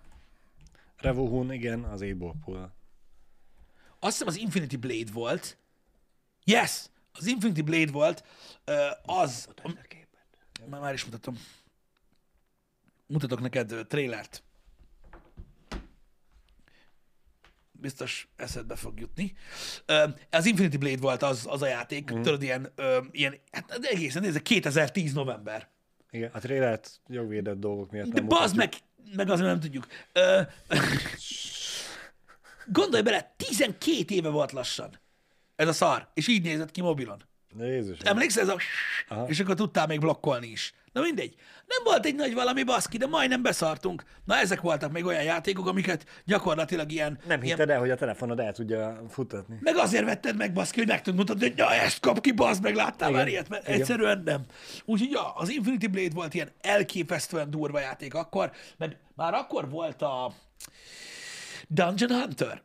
[0.96, 2.32] Revohun, igen, az Able
[4.04, 5.56] Azt hiszem az Infinity Blade volt.
[6.44, 6.86] Yes!
[7.12, 8.24] Az Infinity Blade volt.
[9.02, 9.48] Az...
[10.68, 11.38] Már, már is mutatom.
[13.06, 14.42] Mutatok neked trailert.
[17.72, 19.34] Biztos eszedbe fog jutni.
[20.30, 22.22] Az Infinity Blade volt az, az a játék, mm.
[22.22, 22.72] tudod, ilyen,
[23.10, 25.68] ilyen, hát egészen, ez 2010 november.
[26.10, 28.72] Igen, a trailert jogvédett dolgok miatt De nem bazd meg,
[29.16, 29.86] meg azért nem tudjuk.
[32.66, 35.00] Gondolj bele, 12 éve volt lassan
[35.62, 37.22] ez a szar, és így nézett ki mobilon.
[37.58, 37.98] Jézus.
[37.98, 38.56] Emlékszel, ez a...
[39.08, 39.28] Aha.
[39.28, 40.74] És akkor tudtál még blokkolni is.
[40.92, 41.34] Na mindegy.
[41.66, 44.04] Nem volt egy nagy valami baszki, de majdnem beszartunk.
[44.24, 47.18] Na ezek voltak még olyan játékok, amiket gyakorlatilag ilyen...
[47.26, 49.58] Nem ilyen hitted el, hogy a telefonod el tudja futatni.
[49.60, 52.62] meg azért vetted meg, baszki, hogy meg tudod mutatni, hogy na, ezt kap ki, bazd
[52.62, 53.20] meg, láttál Igen.
[53.20, 53.80] már ilyet, mert Igen.
[53.80, 54.44] egyszerűen nem.
[54.84, 60.02] Úgyhogy ja, az Infinity Blade volt ilyen elképesztően durva játék akkor, meg már akkor volt
[60.02, 60.32] a
[61.72, 62.62] Dungeon Hunter.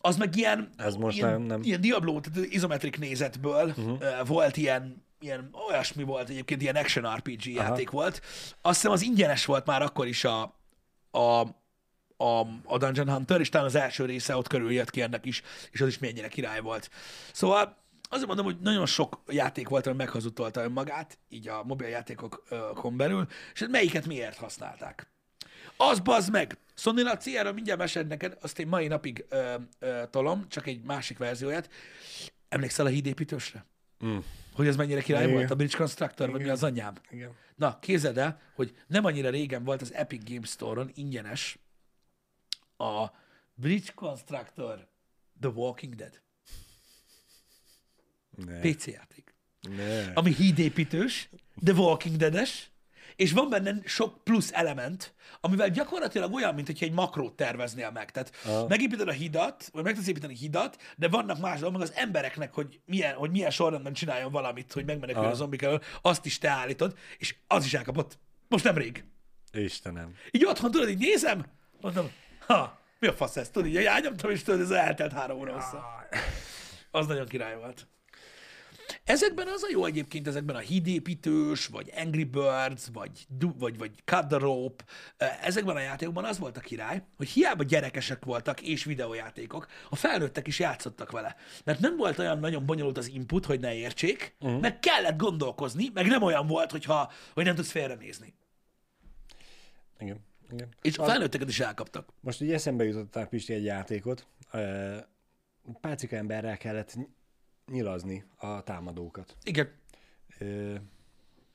[0.00, 1.62] Az meg ilyen, Ez most ilyen, nem- nem.
[1.62, 4.26] ilyen Diablo, tehát izometrik nézetből uh-huh.
[4.26, 7.68] volt ilyen, ilyen, olyasmi volt egyébként, ilyen action RPG Aha.
[7.68, 8.22] játék volt.
[8.62, 10.42] Azt hiszem az ingyenes volt már akkor is a,
[11.10, 11.40] a,
[12.16, 15.42] a, a Dungeon Hunter, és talán az első része ott körül jött ki ennek is,
[15.70, 16.90] és az is mennyire király volt.
[17.32, 17.76] Szóval
[18.08, 23.60] azért mondom, hogy nagyon sok játék volt, ami meghazudtolta önmagát, így a mobiljátékokon belül, és
[23.60, 25.06] hát melyiket miért használták.
[25.80, 26.58] Az bazd meg!
[26.74, 30.82] Sony Laci, erről mindjárt mesél neked, azt én mai napig ö, ö, tolom, csak egy
[30.82, 31.70] másik verzióját.
[32.48, 33.64] Emlékszel a hídépítősre?
[34.04, 34.18] Mm.
[34.54, 35.34] Hogy ez mennyire király Igen.
[35.34, 36.94] volt, a Bridge Constructor, vagy mi az anyám?
[37.10, 37.32] Igen.
[37.56, 41.58] Na, képzeld el, hogy nem annyira régen volt az Epic Games Store-on ingyenes
[42.76, 43.06] a
[43.54, 44.88] Bridge Constructor
[45.40, 46.20] The Walking Dead
[48.30, 48.60] Ne.
[48.60, 49.34] PC játék.
[49.76, 50.12] ne.
[50.12, 51.28] Ami hídépítős,
[51.64, 52.70] The Walking Dead-es,
[53.18, 58.10] és van benne sok plusz element, amivel gyakorlatilag olyan, mint hogyha egy makrót terveznél meg.
[58.10, 58.66] Tehát Aha.
[58.68, 62.54] megépíted a hidat, vagy meg tudsz építeni hidat, de vannak más dolgok, meg az embereknek,
[62.54, 65.30] hogy milyen, hogy milyen sorrendben csináljon valamit, hogy megmenekül Aha.
[65.30, 68.18] a zombik elől, azt is te állítod, és az is elkapott.
[68.48, 69.04] Most nem rég.
[69.52, 70.14] Istenem.
[70.30, 71.46] Így otthon tudod, így nézem,
[71.80, 72.10] mondom,
[72.46, 73.50] ha, mi a fasz ez?
[73.50, 75.84] Tudod, így elnyomtam, és tudod, ez eltelt három óra hossza.
[76.90, 77.86] Az nagyon király volt.
[79.08, 83.26] Ezekben az a jó egyébként, ezekben a hídépítős, vagy Angry Birds, vagy,
[83.58, 84.84] vagy, vagy Cut the Rope,
[85.42, 90.46] ezekben a játékokban az volt a király, hogy hiába gyerekesek voltak és videójátékok, a felnőttek
[90.46, 91.36] is játszottak vele.
[91.64, 94.60] Mert nem volt olyan nagyon bonyolult az input, hogy ne értsék, uh-huh.
[94.60, 98.34] meg kellett gondolkozni, meg nem olyan volt, hogyha, hogy nem tudsz félrenézni.
[99.98, 100.26] Igen.
[100.50, 100.68] Igen.
[100.82, 102.08] És a felnőtteket is elkaptak.
[102.20, 104.26] Most így eszembe jutottál Pisti egy játékot.
[105.80, 106.96] Pácika emberrel kellett
[107.70, 109.36] nyilazni a támadókat.
[109.44, 109.68] Igen.
[110.38, 110.74] Ö,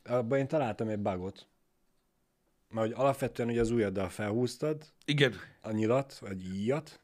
[0.06, 1.48] abban én találtam egy bugot.
[2.70, 5.34] Mert hogy alapvetően ugye az ujjaddal felhúztad Igen.
[5.62, 7.02] a nyilat, vagy íjat,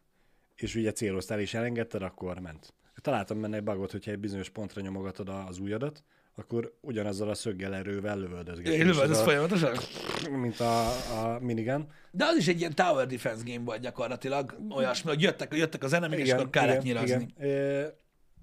[0.55, 2.73] és ugye céloztál és elengedted, akkor ment.
[3.01, 6.03] Találtam benne egy bugot, hogyha egy bizonyos pontra nyomogatod az ujjadat,
[6.35, 8.73] akkor ugyanazzal a szöggel erővel lövöldözgeted.
[8.73, 9.77] Én És lövöld, ez ez a- folyamatosan.
[10.39, 10.87] Mint a,
[11.21, 11.91] a minigun.
[12.11, 14.57] De az is egy ilyen tower defense game volt gyakorlatilag.
[14.75, 17.27] Olyasmi, hogy jöttek, jöttek az enemik, és akkor kellett nyilazni.
[17.37, 17.93] Igen.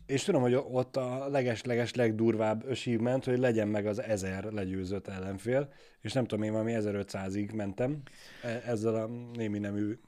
[0.07, 5.73] És tudom, hogy ott a leges-leges legdurvább achievement, hogy legyen meg az 1000 legyőzött ellenfél,
[6.01, 8.03] és nem tudom, én valami 1500-ig mentem
[8.43, 9.99] e- ezzel a némi nemű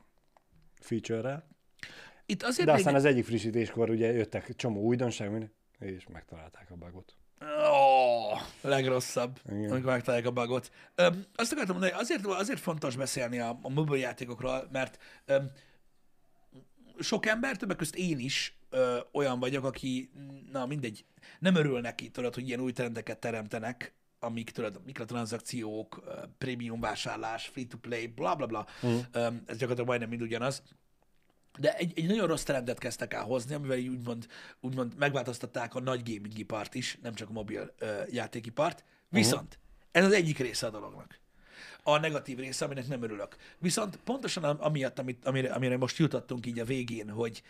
[0.81, 1.49] feature-rel.
[2.27, 2.81] Itt azért De még...
[2.81, 7.17] aztán az egyik frissítéskor ugye jöttek csomó újdonság, és megtalálták a bugot.
[7.41, 9.59] Oh, legrosszabb, Igen.
[9.59, 9.71] Igen.
[9.71, 10.71] amikor megtalálják a bugot.
[10.95, 15.51] Öm, azt akartam mondani, azért, azért fontos beszélni a, a mobil játékokról, mert öm,
[17.01, 20.11] sok ember, többek között én is ö, olyan vagyok, aki,
[20.53, 21.05] na mindegy,
[21.39, 27.47] nem örül neki, tudod, hogy ilyen új trendeket teremtenek amik tudod, mikrotranszakciók, ö, prémium vásárlás,
[27.47, 28.97] free-to-play, bla bla bla, mm.
[29.47, 30.63] ez gyakorlatilag majdnem mind ugyanaz.
[31.59, 34.27] De egy, egy nagyon rossz trendet kezdtek el hozni, amivel így úgymond,
[34.61, 38.85] úgymond megváltoztatták a nagy gaming ipart is, nem csak a mobil ö, játékipart.
[39.09, 39.59] Viszont
[39.91, 41.19] ez az egyik része a dolognak.
[41.83, 43.37] A negatív része, aminek nem örülök.
[43.59, 47.43] Viszont pontosan am- amiatt, amit, amire, amire most jutottunk így a végén, hogy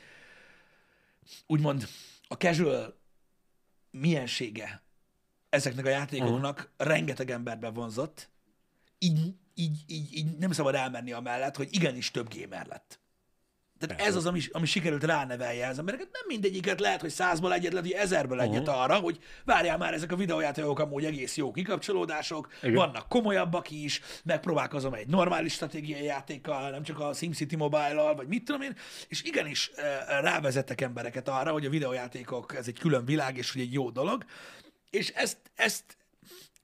[1.46, 1.88] úgymond
[2.28, 2.98] a casual
[3.90, 4.82] miensége
[5.48, 6.86] ezeknek a játékoknak uh-huh.
[6.86, 8.28] rengeteg emberbe vonzott,
[8.98, 13.00] így, így, így, így nem szabad elmenni amellett, hogy igenis több gamer lett.
[13.78, 14.10] Tehát Persze.
[14.10, 16.08] ez az, ami, ami sikerült ránevelje az embereket.
[16.12, 18.82] Nem mindegyiket lehet, hogy százból egyet, lehet, hogy ezerből egyet uh-huh.
[18.82, 22.74] arra, hogy várjál már, ezek a videójátékok amúgy egész jó kikapcsolódások, Igen.
[22.74, 28.44] vannak komolyabbak is, megpróbálkozom egy normális stratégiai játékkal, nem csak a SimCity Mobile-al, vagy mit
[28.44, 28.76] tudom én,
[29.08, 29.70] és igenis
[30.20, 34.24] rávezettek embereket arra, hogy a videójátékok ez egy külön világ, és hogy egy jó dolog,
[34.90, 35.97] és ezt, ezt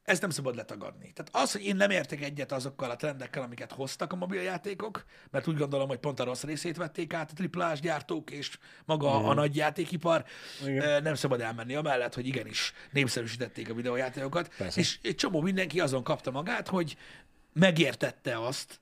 [0.04, 1.12] ezt nem szabad letagadni.
[1.12, 5.46] Tehát az, hogy én nem értek egyet azokkal a trendekkel, amiket hoztak a mobiljátékok, mert
[5.46, 9.34] úgy gondolom, hogy pont a rossz részét vették át a triplás gyártók és maga a
[9.34, 10.24] nagy játékipar,
[10.66, 11.02] Igen.
[11.02, 14.80] nem szabad elmenni amellett, hogy igenis népszerűsítették a videójátékokat, Persze.
[14.80, 16.96] és egy csomó mindenki azon kapta magát, hogy
[17.52, 18.80] megértette azt,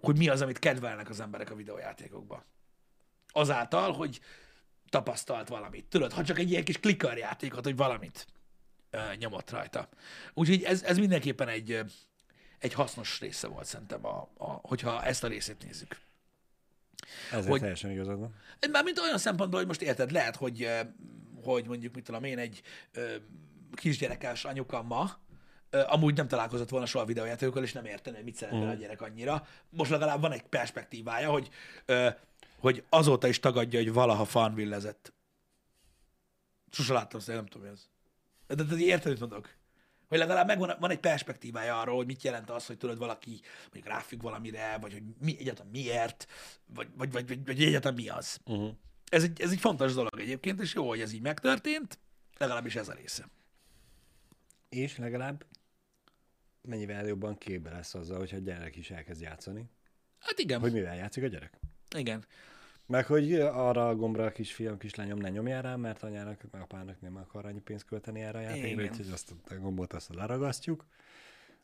[0.00, 2.44] hogy mi az, amit kedvelnek az emberek a videójátékokban.
[3.32, 4.20] Azáltal, hogy
[4.88, 5.84] tapasztalt valamit.
[5.84, 6.78] Tudod, ha csak egy ilyen kis
[7.16, 8.26] játékot, hogy valamit
[8.96, 9.88] ö, nyomott rajta.
[10.34, 11.80] Úgyhogy ez, ez mindenképpen egy,
[12.58, 15.96] egy hasznos része volt szerintem, a, a, hogyha ezt a részét nézzük.
[17.30, 17.60] Hogy- hogy...
[17.60, 18.34] teljesen igazad van.
[18.70, 20.70] Mármint olyan szempontból, hogy most érted, lehet, hogy,
[21.44, 22.62] hogy mondjuk, mit tudom én, egy
[23.74, 25.18] kisgyerekes anyuka ma,
[25.70, 28.68] amúgy nem találkozott volna soha videójátékokkal, és nem értene, hogy mit szeretne mm.
[28.68, 29.46] a gyerek annyira.
[29.70, 31.48] Most legalább van egy perspektívája, hogy,
[32.58, 35.12] hogy azóta is tagadja, hogy valaha fanvillezett.
[36.70, 37.88] Sose láttam azt, nem tudom, mi az.
[38.46, 39.54] De, de, de érted, mit mondok?
[40.08, 43.86] Hogy legalább megvan van egy perspektívája arról, hogy mit jelent az, hogy tudod valaki mondjuk
[43.86, 46.26] ráfügg valamire, vagy hogy mi, egyáltalán miért,
[46.66, 48.40] vagy, vagy, vagy, vagy, vagy egyáltalán mi az.
[48.44, 48.74] Uh-huh.
[49.08, 51.98] Ez egy, ez egy fontos dolog egyébként, és jó, hogy ez így megtörtént,
[52.38, 53.24] legalábbis ez a része.
[54.68, 55.46] És legalább
[56.62, 59.70] mennyivel jobban képbe lesz azzal, hogyha a gyerek is elkezd játszani.
[60.18, 61.60] Hát igen, Hogy mivel játszik a gyerek?
[61.96, 62.24] igen.
[62.86, 67.00] Meg hogy arra a gombra a kisfiam, kislányom ne nyomjál rá, mert anyának, meg apának
[67.00, 70.86] nem akar annyi pénzt költeni erre a játékra, úgyhogy azt a gombot azt leragasztjuk.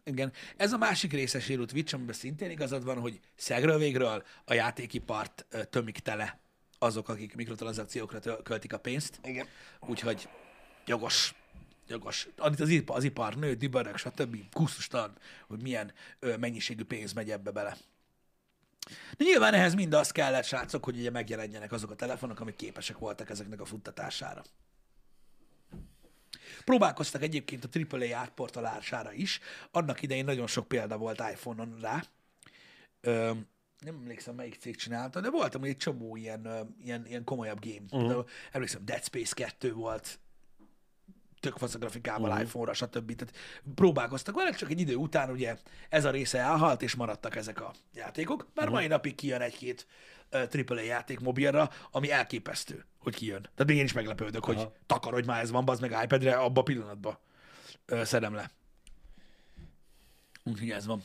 [0.05, 0.33] Igen.
[0.57, 5.47] Ez a másik része sérült Twitch, amiben szintén igazad van, hogy szegről végről a játékipart
[5.71, 6.41] tömik tele
[6.79, 9.21] azok, akik mikrotranszakciókra költik a pénzt.
[9.25, 9.47] Igen.
[9.81, 10.29] Úgyhogy
[10.87, 11.35] jogos,
[11.89, 12.29] jogos.
[12.37, 14.37] Annyit az ipar, az ipar nő, dübörög, stb.
[14.53, 15.17] Kusztustalan,
[15.47, 17.77] hogy milyen ö, mennyiségű pénz megy ebbe bele.
[19.17, 22.99] De nyilván ehhez mind az kellett, srácok, hogy ugye megjelenjenek azok a telefonok, amik képesek
[22.99, 24.43] voltak ezeknek a futtatására.
[26.65, 29.41] Próbálkoztak egyébként a AAA átportolására is.
[29.71, 32.05] Annak idején nagyon sok példa volt iPhone-on rá.
[33.01, 33.33] Ö,
[33.79, 38.05] nem emlékszem, melyik cég csinálta, de voltam egy csomó ilyen, ilyen, ilyen komolyabb game.
[38.05, 38.27] Uh-huh.
[38.53, 40.19] Emlékszem, Dead Space 2 volt,
[41.43, 42.45] tök fasz a grafikával uh-huh.
[42.45, 43.15] iPhone-ra, stb.
[43.15, 43.35] Tehát
[43.75, 45.57] próbálkoztak vele, csak egy idő után ugye
[45.89, 48.47] ez a része elhalt, és maradtak ezek a játékok.
[48.55, 48.81] Bár uh-huh.
[48.81, 49.87] mai napig kijön egy-két
[50.33, 53.43] uh, AAA játék mobilra, ami elképesztő, hogy kijön.
[53.43, 54.73] Tehát még én is meglepődök, hogy Aha.
[54.87, 57.19] takarodj már, ez van, bazd meg iPad-re, abba a pillanatban
[57.89, 58.51] uh, szedem le.
[60.45, 61.03] Úgyhogy ez van.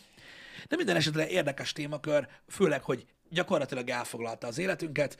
[0.68, 5.18] De minden esetre érdekes témakör, főleg, hogy gyakorlatilag elfoglalta az életünket.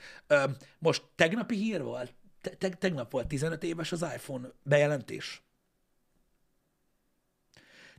[0.78, 5.42] Most tegnapi hír volt, te- te- tegnap volt 15 éves az iPhone bejelentés.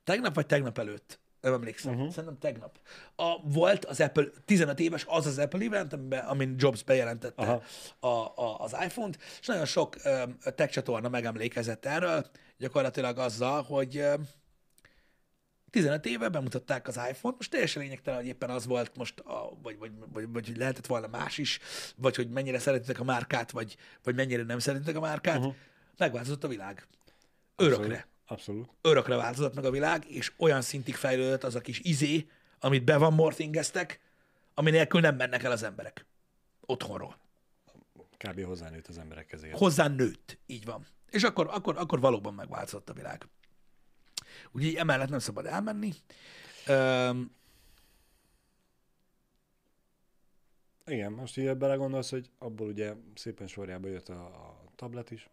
[0.03, 1.19] Tegnap vagy tegnap előtt?
[1.41, 1.93] Nem emlékszem.
[1.93, 2.09] Uh-huh.
[2.09, 2.79] Szerintem tegnap.
[3.15, 7.61] A, volt az Apple, 15 éves az az Apple event, amiben, amin Jobs bejelentette Aha.
[7.99, 10.23] a, a, az iPhone-t, és nagyon sok ö,
[10.55, 12.25] tech csatorna megemlékezett erről,
[12.57, 14.13] gyakorlatilag azzal, hogy ö,
[15.69, 19.77] 15 éve bemutatták az iPhone-t, most teljesen lényegtelen, hogy éppen az volt most, a, vagy,
[19.77, 21.59] vagy, vagy, vagy hogy lehetett volna más is,
[21.95, 25.55] vagy hogy mennyire szeretitek a márkát, vagy, vagy mennyire nem szeretitek a márkát, uh-huh.
[25.97, 26.87] megváltozott a világ.
[27.55, 28.07] Örökre.
[28.27, 28.69] Abszolút.
[28.81, 32.27] Örökre változott meg a világ, és olyan szintig fejlődött az a kis izé,
[32.59, 33.99] amit be van morthingeztek,
[34.53, 36.05] ami nélkül nem mennek el az emberek.
[36.65, 37.17] Otthonról.
[38.17, 38.43] Kb.
[38.43, 39.57] hozzánőtt az emberek kezére.
[39.57, 40.37] Hozzá nőtt.
[40.45, 40.85] Így van.
[41.09, 43.27] És akkor, akkor, akkor valóban megváltozott a világ.
[44.51, 45.91] Úgyhogy emellett nem szabad elmenni.
[46.67, 47.31] Öm,
[50.85, 55.29] Igen, most így belegondolsz, hogy abból ugye szépen sorjába jött a, a tablet is.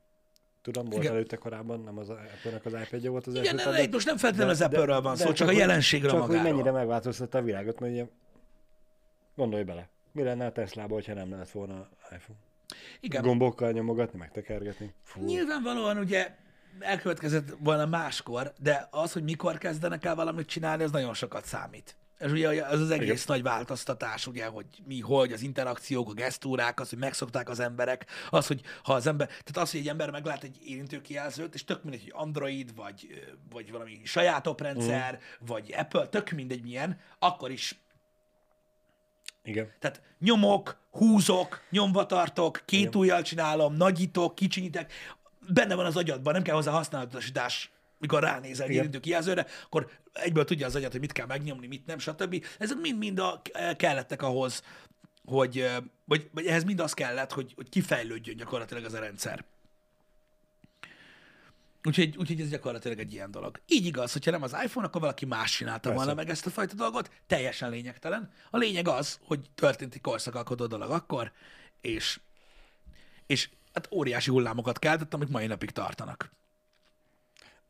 [0.63, 1.15] Tudom, volt Igen.
[1.15, 3.93] Előtte korábban, nem az Apple-nek az iPad-je volt az igen, első tablet.
[3.93, 6.43] most nem feltétlenül az Apple-ről van de szó, csak, a hogy- jelenségről Csak magáról.
[6.43, 8.07] hogy mennyire megváltoztatta a világot, mert ugye
[9.35, 9.89] gondolj bele.
[10.13, 12.39] Mi lenne a Tesla-ba, hogyha nem lett volna iPhone?
[13.01, 13.23] Igen.
[13.23, 14.95] Gombokkal nyomogatni, meg tekergetni.
[15.03, 15.25] Fú.
[15.25, 16.37] Nyilvánvalóan ugye
[16.81, 21.97] elkövetkezett volna máskor, de az, hogy mikor kezdenek el valamit csinálni, az nagyon sokat számít.
[22.18, 23.24] Ez ugye az az egész Igen.
[23.27, 28.07] nagy változtatás, ugye, hogy mi, hogy, az interakciók, a gesztúrák, az, hogy megszokták az emberek,
[28.31, 31.83] az, hogy ha az ember, tehát az, hogy egy ember meglát egy érintőkijelzőt, és tök
[31.83, 35.47] mindegy, hogy Android, vagy, vagy valami saját oprendszer, mm.
[35.47, 37.79] vagy Apple, tök mindegy milyen, akkor is
[39.47, 39.72] igen.
[39.79, 42.95] Tehát nyomok, húzok, nyomva tartok, két Igen.
[42.95, 44.93] ujjal csinálom, nagyítok, kicsinyítek,
[45.53, 50.66] benne van az agyadban, nem kell hozzá használatosítás mikor ránézel érintő kijelzőre, akkor egyből tudja
[50.66, 52.44] az agyat, hogy mit kell megnyomni, mit nem, stb.
[52.59, 53.42] Ezek mind-mind a,
[53.76, 54.62] kellettek ahhoz,
[55.24, 55.70] hogy,
[56.05, 59.44] vagy, vagy ehhez mind az kellett, hogy, hogy kifejlődjön gyakorlatilag az a rendszer.
[61.84, 63.61] Úgyhogy, úgyhogy ez gyakorlatilag egy ilyen dolog.
[63.66, 65.97] Így igaz, hogyha nem az iPhone, akkor valaki más csinálta Persze.
[65.97, 68.30] volna meg ezt a fajta dolgot, teljesen lényegtelen.
[68.51, 71.32] A lényeg az, hogy történt egy korszakalkodó dolog akkor,
[71.80, 72.20] és,
[73.26, 76.31] és hát óriási hullámokat keltett, amik mai napig tartanak.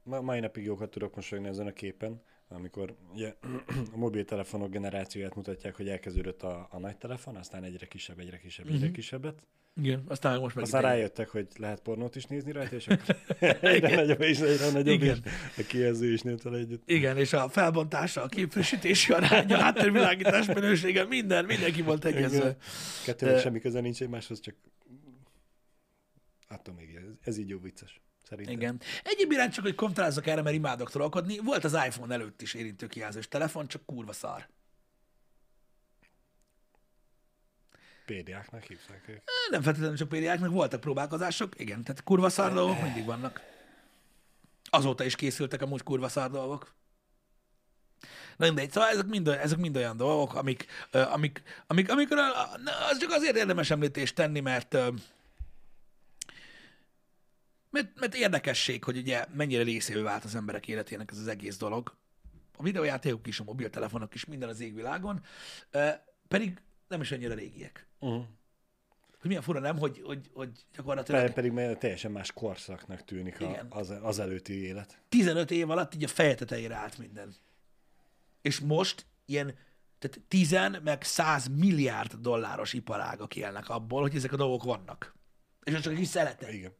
[0.02, 3.34] Ma, mai napig jókat tudok mosolyogni ezen a képen, amikor ugye,
[3.94, 8.66] a mobiltelefonok generációját mutatják, hogy elkezdődött a, a nagy telefon, aztán egyre kisebb, egyre kisebb,
[8.66, 8.92] egyre uh-huh.
[8.92, 9.42] kisebbet.
[9.80, 13.16] Igen, aztán most meg Aztán rájöttek, hogy lehet pornót is nézni rajta, és akkor
[13.61, 15.22] egyre nagyobb és egyre nagyobb, Igen.
[15.24, 16.90] és a kijelző is nőtt együtt.
[16.90, 22.57] Igen, és a felbontása, a képfrissítési aránya, a háttérvilágítás minősége, minden, mindenki volt egyezve.
[23.04, 24.54] Kettőnek semmi köze nincs egymáshoz, csak
[26.49, 28.01] attól még ez, ez így jó vicces.
[28.28, 28.55] Szerintem.
[28.55, 28.80] Igen.
[29.03, 31.38] Egyéb iránt csak, hogy kommentázzak erre, mert imádok trollkodni.
[31.38, 34.49] Volt az iPhone előtt is érintőkijelzős telefon, csak kurva szar.
[38.07, 39.20] PDA-knak hívták ők.
[39.51, 43.40] Nem feltétlenül csak PDA-knak, voltak próbálkozások, igen, tehát kurva szar dolgok mindig vannak.
[44.64, 46.74] Azóta is készültek amúgy kurva szar dolgok.
[48.36, 52.18] Na mindegy, szóval ezek mind, ezek mind olyan dolgok, amik, amik, amik, amikor
[52.90, 54.76] az csak azért érdemes említést tenni, mert
[57.76, 61.96] mert, mert érdekesség, hogy ugye mennyire részévé vált az emberek életének ez az egész dolog.
[62.56, 65.20] A videójátékok is, a mobiltelefonok is, minden az égvilágon,
[66.28, 67.86] pedig nem is annyira régiek.
[67.98, 68.24] Uh-huh.
[69.20, 69.78] Hogy milyen fura, nem?
[69.78, 71.20] Hogy, hogy, hogy gyakorlatilag...
[71.20, 75.02] Pedig, pedig mert teljesen más korszaknak tűnik a, az, az előtti élet.
[75.08, 77.34] 15 év alatt így a feje tetejére állt minden.
[78.40, 79.54] És most ilyen
[79.98, 85.14] tehát 10 meg 100 milliárd dolláros iparágak élnek abból, hogy ezek a dolgok vannak.
[85.64, 86.52] És az csak egy szerete.
[86.52, 86.72] Igen.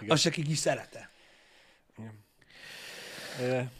[0.00, 0.14] Igen.
[0.14, 1.10] Az csak egy szerete.
[1.98, 2.24] Igen.
[3.40, 3.70] E,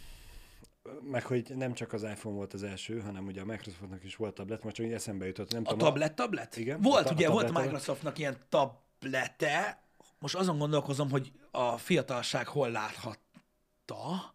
[1.02, 4.34] meg hogy nem csak az iPhone volt az első, hanem ugye a Microsoftnak is volt
[4.34, 5.52] tablet, most csak eszembe jutott.
[5.52, 6.56] Nem a tudom, tablet, tablet?
[6.56, 6.80] Igen.
[6.80, 9.82] Volt, a, ugye, a tablet, volt Microsoftnak ilyen tablete,
[10.18, 14.34] most azon gondolkozom, hogy a fiatalság hol láthatta.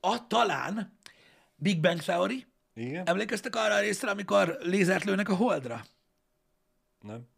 [0.00, 0.98] A, talán
[1.56, 2.46] Big Bang Theory.
[2.74, 3.06] Igen.
[3.06, 5.84] Emlékeztek arra a részre, amikor lézert lőnek a holdra?
[7.00, 7.32] Nem.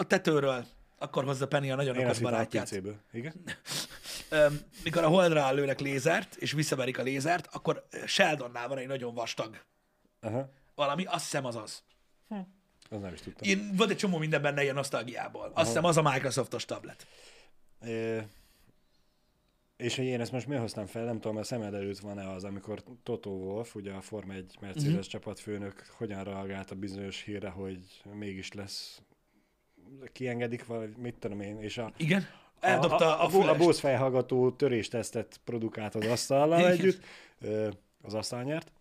[0.00, 0.64] A tetőről.
[0.98, 2.72] Akkor hozza Penny a nagyon Én okos barátját.
[2.72, 2.76] A
[3.12, 3.34] Igen.
[4.84, 9.64] Mikor a holdra lőnek lézert, és visszaverik a lézert, akkor Sheldonnál van egy nagyon vastag
[10.20, 10.50] Aha.
[10.74, 11.82] valami, azt hiszem az az.
[12.28, 12.34] Hm.
[12.90, 13.48] Az nem is tudtam.
[13.48, 15.44] Én, van egy csomó minden benne ilyen nosztalgiából.
[15.44, 15.66] Azt Aha.
[15.66, 17.06] hiszem az a Microsoftos tablet.
[17.84, 18.22] É,
[19.76, 22.44] és hogy én ezt most miért hoztam fel, nem tudom, a szemed előtt van-e az,
[22.44, 25.04] amikor Toto Wolf, ugye a Forma 1 Mercedes uh-huh.
[25.04, 29.02] csapatfőnök, hogyan reagált a bizonyos hírre, hogy mégis lesz
[30.12, 31.92] kiengedik, vagy mit tudom én, és a...
[31.96, 32.26] Igen?
[32.60, 37.04] Eldobta a, a, a, a Bose fejhallgató töréstesztet produkált az asztallal együtt,
[38.02, 38.72] az asztal nyert.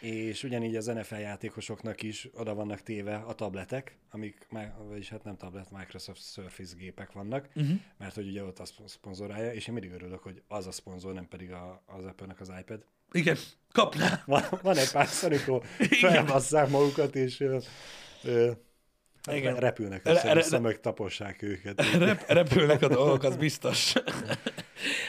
[0.00, 4.46] És ugyanígy az NFL játékosoknak is oda vannak téve a tabletek, amik,
[4.88, 7.78] vagyis hát nem tablet, Microsoft Surface gépek vannak, uh-huh.
[7.98, 11.28] mert hogy ugye ott a szponzorálja, és én mindig örülök, hogy az a szponzor, nem
[11.28, 12.84] pedig a, az Apple-nek az iPad.
[13.12, 13.36] Igen,
[13.72, 14.22] kapná.
[14.26, 15.64] Van, van egy pár amikor
[16.00, 17.58] felbasszák magukat, és ö,
[18.22, 18.52] ö,
[19.30, 19.56] Igen.
[19.56, 21.80] Repülnek össze, re- re- meg tapossák őket.
[21.98, 23.92] Rep- repülnek a dolgok, az biztos.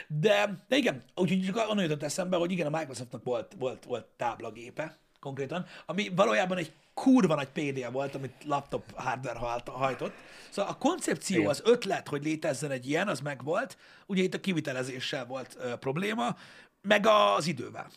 [0.07, 4.05] De, de igen, úgyhogy csak onnan jutott eszembe, hogy igen, a Microsoftnak volt, volt, volt
[4.17, 10.13] táblagépe konkrétan, ami valójában egy kurva nagy PDA volt, amit laptop hardware hajtott.
[10.49, 11.49] Szóval a koncepció, igen.
[11.49, 13.77] az ötlet, hogy létezzen egy ilyen, az megvolt.
[14.05, 16.37] Ugye itt a kivitelezéssel volt ö, probléma,
[16.81, 17.89] meg az idővel.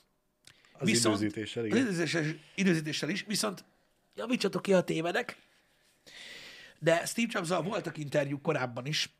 [0.73, 1.77] Az viszont, időzítéssel, igen.
[1.79, 3.65] Az időzítéssel, időzítéssel is, viszont
[4.15, 5.37] javítsatok ki, a tévedek,
[6.79, 9.17] de Steve jobs voltak interjúk korábban is,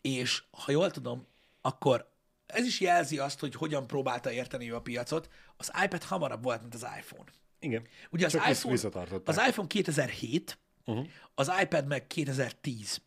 [0.00, 1.26] és ha jól tudom,
[1.60, 2.10] akkor
[2.46, 5.28] ez is jelzi azt, hogy hogyan próbálta érteni ő a piacot.
[5.56, 7.30] Az iPad hamarabb volt, mint az iPhone.
[7.58, 7.86] Igen.
[8.10, 11.06] Ugye az iPhone, az iPhone 2007, uh-huh.
[11.34, 13.00] az iPad meg 2010.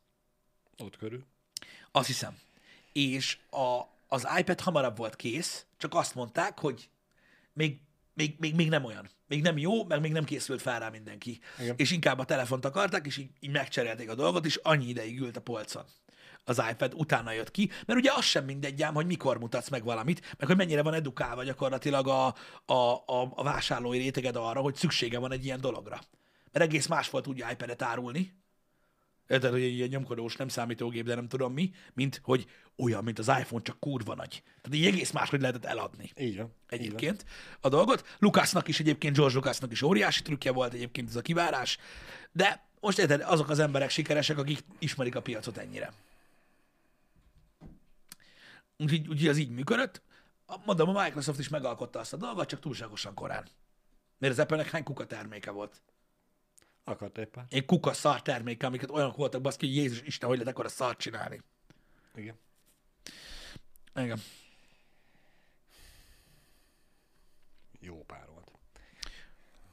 [0.78, 1.26] Ott körül.
[1.91, 2.38] Azt hiszem.
[2.91, 6.89] És a, az iPad hamarabb volt kész, csak azt mondták, hogy
[7.53, 7.80] még
[8.16, 9.09] még, még, még nem olyan.
[9.28, 11.39] Még nem jó, meg még nem készült fel rá mindenki.
[11.59, 11.74] Igen.
[11.78, 15.38] És inkább a telefont akarták, és így, így megcserélték a dolgot, és annyi ideig ült
[15.38, 15.86] a polcon
[16.45, 19.84] az iPad, utána jött ki, mert ugye az sem mindegy ám, hogy mikor mutatsz meg
[19.84, 22.26] valamit, meg hogy mennyire van edukálva gyakorlatilag a,
[22.66, 22.74] a,
[23.05, 25.99] a, a vásárlói réteged arra, hogy szüksége van egy ilyen dologra.
[26.51, 28.43] Mert egész más volt úgy iPad-et árulni,
[29.28, 32.47] Érted, hogy egy ilyen nyomkodós, nem számítógép, de nem tudom mi, mint hogy
[32.78, 34.43] olyan, mint az iPhone, csak kurva nagy.
[34.61, 36.53] Tehát így egész máshogy lehetett eladni Így van.
[36.67, 37.26] egyébként
[37.61, 38.15] a dolgot.
[38.19, 41.78] Lucasnak is egyébként, George Lucasnak is óriási trükkje volt egyébként ez a kivárás,
[42.32, 45.93] de most érted, azok az emberek sikeresek, akik ismerik a piacot ennyire.
[48.78, 50.01] Úgyhogy, úgyhogy az így működött.
[50.65, 53.47] Mondom, a Microsoft is megalkotta azt a dolgot, csak túlságosan korán.
[54.17, 55.82] Mert az Apple-nek hány kuka terméke volt?
[56.88, 57.45] Akart éppen.
[57.49, 60.99] Én kuka szar terméke, amiket olyanok voltak, baszki, hogy Jézus Isten, hogy lehet ekkora szart
[60.99, 61.41] csinálni.
[62.15, 62.36] Igen.
[63.95, 64.21] Igen.
[67.79, 68.51] Jó pár volt.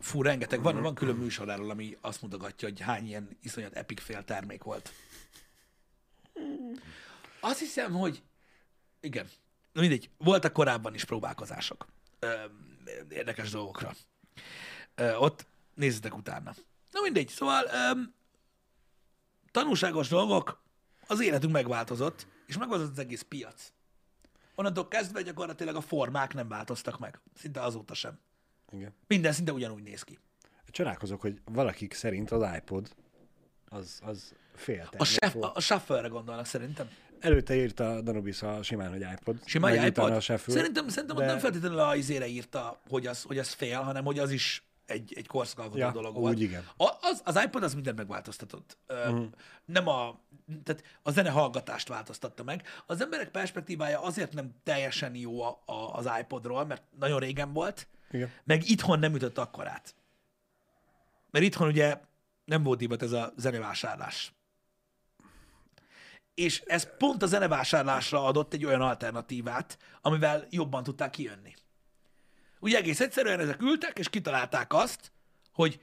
[0.01, 0.63] Fú, rengeteg.
[0.63, 4.63] Van, van külön műsor erről, ami azt mutogatja, hogy hány ilyen iszonyat epic fél termék
[4.63, 4.93] volt.
[7.41, 8.23] Azt hiszem, hogy
[9.01, 9.29] igen.
[9.73, 11.87] Na mindegy, voltak korábban is próbálkozások.
[12.19, 12.45] Ö,
[13.09, 13.95] érdekes dolgokra.
[14.95, 16.55] Ö, ott nézzetek utána.
[16.93, 18.01] Na mindegy, szóval ö,
[19.51, 20.63] tanulságos dolgok,
[21.07, 23.73] az életünk megváltozott, és megváltozott az egész piac.
[24.55, 27.21] Onnantól kezdve gyakorlatilag a formák nem változtak meg.
[27.35, 28.19] Szinte azóta sem.
[28.73, 28.95] Igen.
[29.07, 30.19] Minden szinte ugyanúgy néz ki.
[30.71, 32.95] Csodálkozok, hogy valakik szerint az iPod
[33.69, 35.57] az, az fél A, chef, volt.
[35.57, 36.91] a shuffle-re gondolnak szerintem.
[37.21, 39.37] Előtte írta Danubis a simán, hogy iPod.
[39.55, 40.11] Utána iPod.
[40.11, 41.27] A shuffle, Szerintem, szerintem de...
[41.27, 45.13] nem feltétlenül a izére írta, hogy az, hogy az fél, hanem hogy az is egy,
[45.17, 46.41] egy korszakalkotó Ja, dolog úgy volt.
[46.41, 46.69] igen.
[46.77, 48.79] A, az, az iPod az mindent megváltoztatott.
[48.89, 49.15] Uh-huh.
[49.15, 49.25] Mhm.
[49.65, 50.21] Nem a,
[50.65, 52.67] tehát a zene hallgatást változtatta meg.
[52.87, 57.89] Az emberek perspektívája azért nem teljesen jó a, a, az iPodról, mert nagyon régen volt,
[58.11, 58.31] Igen.
[58.45, 59.95] meg itthon nem ütött akkorát.
[61.31, 62.01] Mert itthon ugye
[62.45, 64.33] nem volt divat ez a zenevásárlás.
[66.35, 71.55] És ez pont a zenevásárlásra adott egy olyan alternatívát, amivel jobban tudták kijönni.
[72.63, 75.13] Ugye egész egyszerűen ezek ültek, és kitalálták azt,
[75.53, 75.81] hogy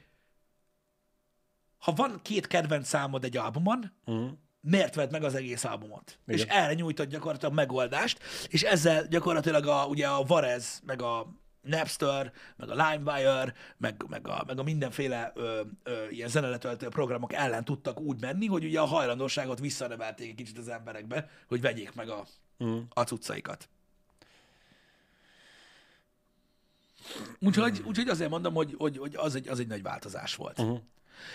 [1.78, 4.30] ha van két kedvenc számod egy albumon, Uh-huh.
[4.62, 6.20] miért vedd meg az egész albumot?
[6.28, 6.40] Igen.
[6.40, 11.28] És erre nyújtott gyakorlatilag megoldást, és ezzel gyakorlatilag a, ugye a Varez, meg a
[11.62, 17.34] Napster, meg a LimeWire, meg, meg, a, meg a mindenféle ö, ö, ilyen zeneletöltő programok
[17.34, 21.94] ellen tudtak úgy menni, hogy ugye a hajlandóságot visszanevelték egy kicsit az emberekbe, hogy vegyék
[21.94, 22.26] meg a,
[22.58, 22.78] Mhm.
[22.90, 23.70] a cuccaikat.
[27.40, 30.60] Úgyhogy, úgyhogy azért mondom, hogy, hogy, hogy az, egy, az egy nagy változás volt.
[30.60, 30.80] Uh-huh.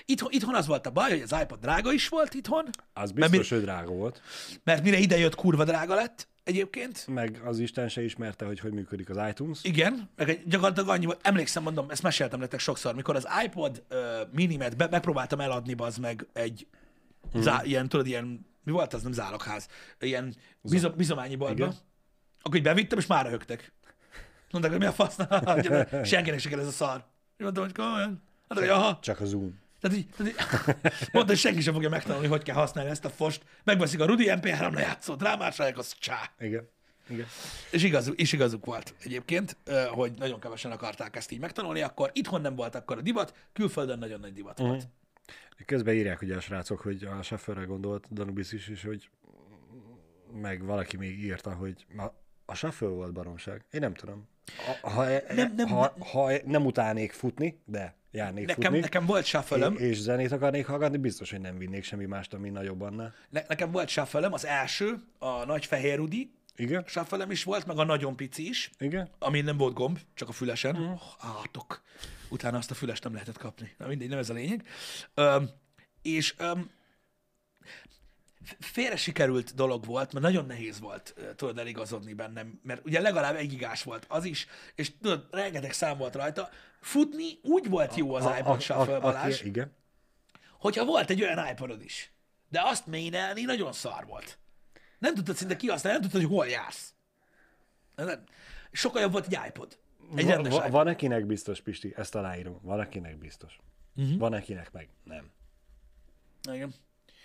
[0.05, 3.49] Itthon, itthon az volt a baj, hogy az iPod drága is volt itthon, Az biztos,
[3.51, 4.23] mi- hogy drága volt.
[4.65, 7.07] mert mire ide jött, kurva drága lett egyébként.
[7.07, 9.59] Meg az Isten se ismerte, hogy hogy működik az iTunes.
[9.63, 11.27] Igen, meg gyakorlatilag annyi volt.
[11.27, 13.99] Emlékszem, mondom, ezt meséltem nektek sokszor, mikor az iPod uh,
[14.33, 16.67] minimet be, megpróbáltam eladni, az meg egy
[17.33, 17.43] Mhm.
[17.43, 19.69] zá, ilyen, tudod, ilyen, mi volt az, nem zálogház,
[20.01, 21.75] ilyen bizom, bizományi boltba.
[22.43, 23.73] Akkor így bevittem, és már röhögtek.
[24.55, 25.17] Mondták, hogy mi a fasz,
[25.59, 27.05] Ugye, senkinek se kell ez a szar.
[27.39, 28.23] Mondtam, hogy komolyan.
[28.49, 28.99] Mondták, hogy aha.
[29.03, 29.63] Csak a Zoom.
[29.81, 30.39] Tehát így, tehát így
[31.13, 33.43] mondta, hogy senki sem fogja megtanulni, hogy kell használni ezt a fost.
[33.65, 36.31] Megveszik a Rudi MP3 lejátszót, rámásolják, az csá.
[36.39, 36.69] Igen.
[37.09, 37.27] Igen.
[37.71, 39.57] És, igaz, és igazuk volt egyébként,
[39.91, 43.99] hogy nagyon kevesen akarták ezt így megtanulni, akkor itthon nem volt akkor a divat, külföldön
[43.99, 44.69] nagyon nagy divat Mhm.
[44.69, 44.89] volt.
[45.67, 49.09] Közben írják ugye a srácok, hogy a shuffle gondolt Danubis is, és hogy
[50.41, 52.03] meg valaki még írta, hogy a,
[52.45, 53.65] a shuffle volt baromság.
[53.71, 54.29] Én nem tudom.
[54.81, 59.25] Ha, ha, Nem, nem, ha, ha nem utálnék futni, de járnék Nekem, futni, nekem volt
[59.25, 63.15] shuffle és zenét akarnék hallgatni, biztos, hogy nem vinnék semmi mást, ami nagyobb annál.
[63.31, 66.85] ne, nekem volt shuffle az első, a nagy fehér Rudi, Igen?
[66.87, 69.09] shuffle is volt, meg a nagyon pici is, Igen?
[69.19, 70.77] ami nem volt gomb, csak a fülesen.
[70.77, 70.91] Mm.
[70.91, 71.01] Oh,
[71.43, 71.83] átok.
[72.29, 73.75] Utána azt a fülest nem lehetett kapni.
[73.79, 74.63] Na mindegy, nem ez a lényeg.
[75.15, 75.51] Öm,
[76.03, 76.71] és öm,
[78.59, 83.49] félre sikerült dolog volt, mert nagyon nehéz volt tudod eligazodni bennem, mert ugye legalább egy
[83.49, 86.49] gigás volt az is, és tudod, rengeteg szám volt rajta.
[86.81, 89.73] Futni úgy volt jó az iPod Shuffle, Balázs, igen.
[90.59, 92.13] hogyha volt egy olyan iPodod is.
[92.49, 94.39] De azt ménelni nagyon szar volt.
[94.99, 96.95] Nem tudtad szinte kihasználni, nem tudtad, hogy hol jársz.
[98.73, 99.79] Sokkal jobb volt egy iPod.
[100.15, 102.59] Egy Va, va, van akinek biztos, Pisti, ezt aláírom.
[102.63, 103.59] Van akinek biztos.
[103.97, 104.19] Uh-huh.
[104.19, 105.31] Van akinek meg nem.
[106.53, 106.75] Igen.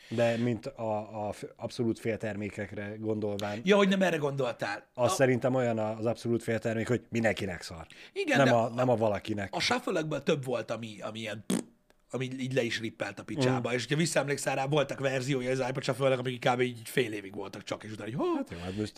[0.09, 4.87] De mint a, a abszolút féltermékekre gondolván, Ja, hogy nem erre gondoltál.
[4.93, 7.87] az a, szerintem olyan az abszolút féltermék, hogy mindenkinek szar.
[8.13, 9.55] igen, nem, de a, nem a valakinek.
[9.55, 11.57] a shuffle több volt, ami, ami ilyen pff,
[12.11, 13.69] ami így le is rippelt a picsába.
[13.69, 13.73] Mm.
[13.73, 16.61] És hogyha visszaemlékszel rá, voltak verziói az iPod shuffle amik kb.
[16.61, 18.49] így fél évig voltak csak, és utána, oh, Hát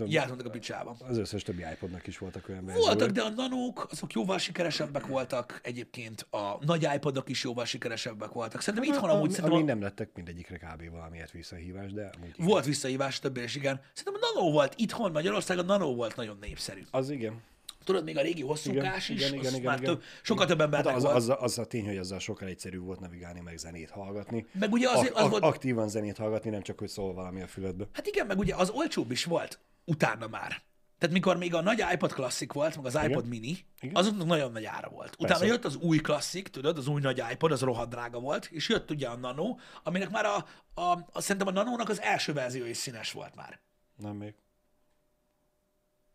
[0.07, 0.95] jó, hát a picsába.
[0.99, 2.85] az összes többi iPodnak is voltak olyan verziói.
[2.85, 6.27] Voltak, de a nanók, azok jóval sikeresebbek voltak egyébként.
[6.29, 8.61] A nagy iPodok is jóval sikeresebbek voltak.
[8.61, 10.89] Szerintem itthon amúgy ami, ami nem lettek mindegyikre kb.
[10.91, 13.81] valamiért visszahívás, de amúgy volt visszahívás többé, és igen.
[13.93, 16.81] Szerintem a nanó volt itthon, Magyarországon a nanó volt nagyon népszerű.
[16.91, 17.41] Az igen.
[17.83, 19.93] Tudod, még a régi hosszúkás is, igen, az igen, igen, már igen.
[19.93, 21.15] Több, sokkal több Hát embernek az, volt.
[21.15, 24.45] az, az, a tény, hogy azzal sokkal egyszerűbb volt navigálni, meg zenét hallgatni.
[24.51, 27.47] Meg ugye azért az ak- volt- Aktívan zenét hallgatni, nem csak, hogy szól valami a
[27.47, 27.87] füledbe.
[27.93, 30.61] Hát igen, meg ugye az olcsóbb is volt utána már.
[30.97, 33.95] Tehát mikor még a nagy iPod klasszik volt, meg az iPod mini, Igen.
[33.95, 35.13] azoknak nagyon nagy ára volt.
[35.13, 35.45] Utána Persze.
[35.45, 38.91] jött az új klasszik, tudod, az új nagy iPod, az rohadt drága volt, és jött
[38.91, 40.35] ugye a Nano, aminek már a,
[40.81, 43.59] a, a szerintem a Nanónak az első verzió is színes volt már.
[43.95, 44.33] Nem még.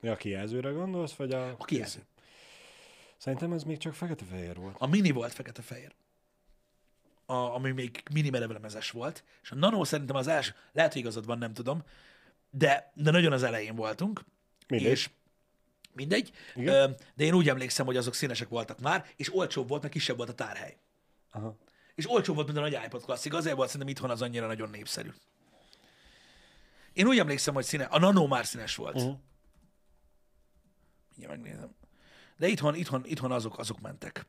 [0.03, 1.49] A kijelzőre gondolsz, vagy a...
[1.59, 2.01] A kijelző.
[3.17, 4.77] Szerintem ez még csak fekete-fehér volt.
[4.79, 5.95] A mini volt fekete-fehér.
[7.27, 9.25] A, ami még mini merevlemezes volt.
[9.43, 11.83] És a Nano szerintem az első, lehet, hogy igazad van, nem tudom,
[12.51, 14.25] de, de nagyon az elején voltunk.
[14.69, 14.91] Mindegy.
[14.91, 15.11] És
[15.93, 16.33] mindegy.
[16.55, 16.97] Igen.
[17.15, 20.29] De én úgy emlékszem, hogy azok színesek voltak már, és olcsóbb volt, mert kisebb volt
[20.29, 20.77] a tárhely.
[21.31, 21.57] Aha.
[21.95, 23.35] És olcsóbb volt, mint a nagy iPod klasszik.
[23.35, 25.11] Azért volt szerintem itthon az annyira nagyon népszerű.
[26.93, 28.95] Én úgy emlékszem, hogy színe, a Nano már színes volt.
[28.95, 29.19] Uh-huh.
[31.17, 31.75] Mindjárt megnézem.
[32.37, 34.27] De itthon, itthon, itthon azok, azok mentek.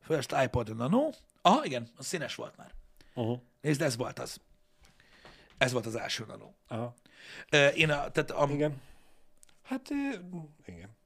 [0.00, 1.10] First iPod Nano.
[1.42, 2.74] Aha, igen, az színes volt már.
[3.14, 3.40] Uh-huh.
[3.60, 4.40] Nézd, ez volt az.
[5.58, 6.50] Ez volt az első Nano.
[6.68, 6.94] Aha.
[7.74, 8.82] Én a, tehát a, Igen.
[9.62, 9.88] Hát,
[10.66, 10.96] igen.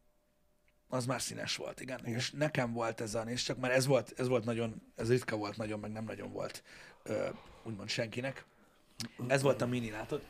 [0.88, 1.98] az már színes volt, igen.
[1.98, 2.14] igen.
[2.14, 5.36] És nekem volt ez a nézd csak, mert ez volt, ez volt nagyon, ez ritka
[5.36, 6.62] volt nagyon, meg nem nagyon volt
[7.62, 8.44] úgymond senkinek.
[9.28, 10.22] Ez volt a mini, látod?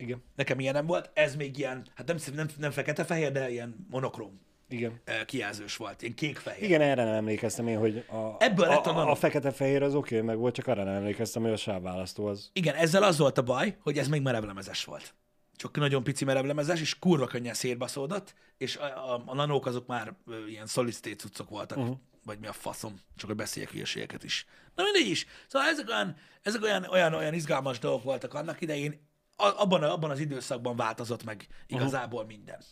[0.00, 0.22] Igen.
[0.36, 1.10] Nekem ilyen nem volt.
[1.14, 5.00] Ez még ilyen, hát nem, nem, nem fekete-fehér, de ilyen monokrom Igen.
[5.04, 6.02] ö, kijelzős volt.
[6.02, 6.62] Ilyen kék-fehér.
[6.64, 10.20] Igen, erre nem emlékeztem én, hogy a, Ebből lett a a, a, fekete-fehér az oké,
[10.20, 12.50] meg volt, csak arra nem emlékeztem, hogy a sávválasztó az.
[12.52, 15.14] Igen, ezzel az volt a baj, hogy ez még merevlemezes volt.
[15.56, 20.14] Csak nagyon pici merevlemezes, és kurva könnyen szétbaszódott, és a, a, a nanók azok már
[20.48, 21.96] ilyen solid state cuccok voltak, uh-huh.
[22.24, 24.46] vagy mi a faszom, csak hogy beszéljek hülyeségeket is.
[24.74, 25.26] Na mindegy is.
[25.48, 29.08] Szóval ezek olyan, ezek olyan, olyan, olyan izgalmas dolgok voltak annak idején,
[29.40, 32.36] abban, a- abban az időszakban változott meg igazából uh-huh.
[32.36, 32.62] minden.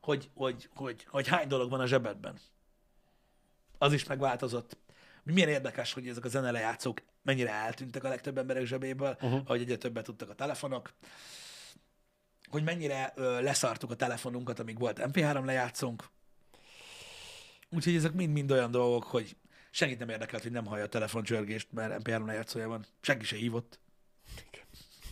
[0.00, 2.38] Hogy, hogy, hogy, hogy hány dolog van a zsebedben.
[3.78, 4.76] Az is megváltozott.
[5.22, 9.46] Milyen érdekes, hogy ezek a zenelejátszók mennyire eltűntek a legtöbb emberek zsebéből, uh-huh.
[9.46, 10.92] hogy egyre többet tudtak a telefonok,
[12.50, 16.04] hogy mennyire ö, leszartuk a telefonunkat, amíg volt MP3 lejátszónk.
[17.70, 19.36] Úgyhogy ezek mind-mind olyan dolgok, hogy
[19.70, 22.86] senkit nem érdekelt, hogy nem hallja a telefoncsörgést, mert MP3 lejátszója van.
[23.00, 23.80] Senki se hívott.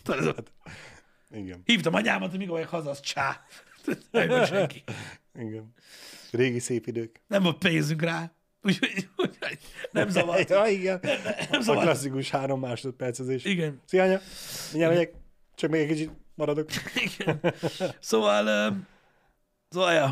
[0.03, 0.69] Tudod, a-
[1.35, 1.61] Igen.
[1.65, 3.41] Hívtam anyámat, hogy mikor vagyok haza, az csá.
[4.11, 4.83] Nem senki.
[5.33, 5.73] Igen.
[6.31, 7.21] Régi szép idők.
[7.27, 8.31] Nem volt pénzünk rá.
[8.63, 9.59] Úgyhogy úgyhogy
[9.91, 10.49] nem zavart.
[10.49, 10.99] Ja, igen.
[11.01, 11.85] Nem A zavart.
[11.85, 13.43] klasszikus három másodpercezés.
[13.45, 13.81] Igen.
[13.85, 14.19] Szia, anya!
[14.71, 15.13] Mindjárt megyek.
[15.55, 16.69] Csak még egy kicsit maradok.
[16.95, 17.39] Igen.
[17.99, 18.75] Szóval,
[19.69, 20.11] szóval, ja.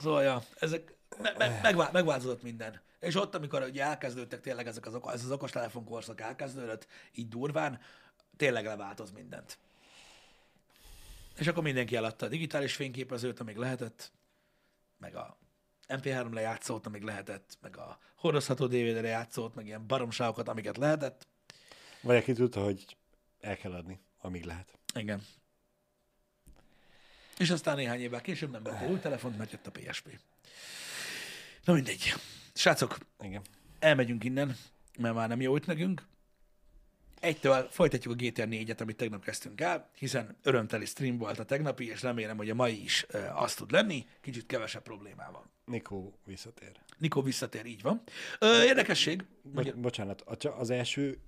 [0.00, 0.42] Szóval, ja.
[0.58, 2.80] Ezek, me, me, megvá, megváltozott minden.
[3.00, 7.80] És ott, amikor ugye elkezdődtek tényleg ezek az, ez az okostelefon korszak elkezdődött, így durván,
[8.42, 9.58] tényleg leváltoz mindent.
[11.38, 14.12] És akkor mindenki eladta a digitális fényképezőt, amíg lehetett,
[14.98, 15.38] meg a
[15.88, 21.26] MP3 lejátszót, amíg lehetett, meg a hordozható DVD lejátszót, meg ilyen baromságokat, amiket lehetett.
[22.00, 22.96] Vagy aki tudta, hogy
[23.40, 24.78] el kell adni, amíg lehet.
[24.94, 25.22] Igen.
[27.38, 30.18] És aztán néhány évvel később nem vettél új telefont, mert jött a PSP.
[31.64, 32.14] Na mindegy.
[32.54, 33.42] Srácok, Igen.
[33.78, 34.56] elmegyünk innen,
[34.98, 36.10] mert már nem jó itt nekünk.
[37.22, 41.88] Egytől folytatjuk a GTA 4-et, amit tegnap kezdtünk el, hiszen örömteli stream volt a tegnapi,
[41.90, 45.44] és remélem, hogy a mai is azt tud lenni, kicsit kevesebb problémával.
[45.64, 46.70] Nikó visszatér.
[46.98, 48.02] Nikó visszatér, így van.
[48.38, 51.18] Ö, érdekesség, Bo- bocsánat, a, csa- az első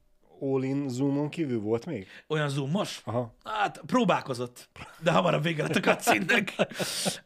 [0.41, 2.07] all-in zoomon kívül volt még?
[2.27, 3.35] olyan zoomos, Aha.
[3.45, 4.69] Hát próbálkozott,
[5.01, 6.53] de hamarabb vége lett a cutscene-nek.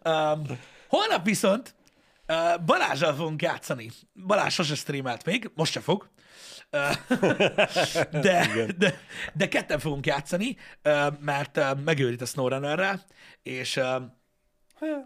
[0.05, 0.59] Um,
[0.89, 1.75] holnap viszont
[2.29, 3.91] uh, Balázsral fogunk játszani.
[4.27, 6.09] Balázs sose streamelt még, most se fog.
[6.73, 7.19] Uh,
[8.25, 9.01] de, de,
[9.35, 13.05] de ketten fogunk játszani, uh, mert megőrít a SnowRunner-rel,
[13.43, 13.81] és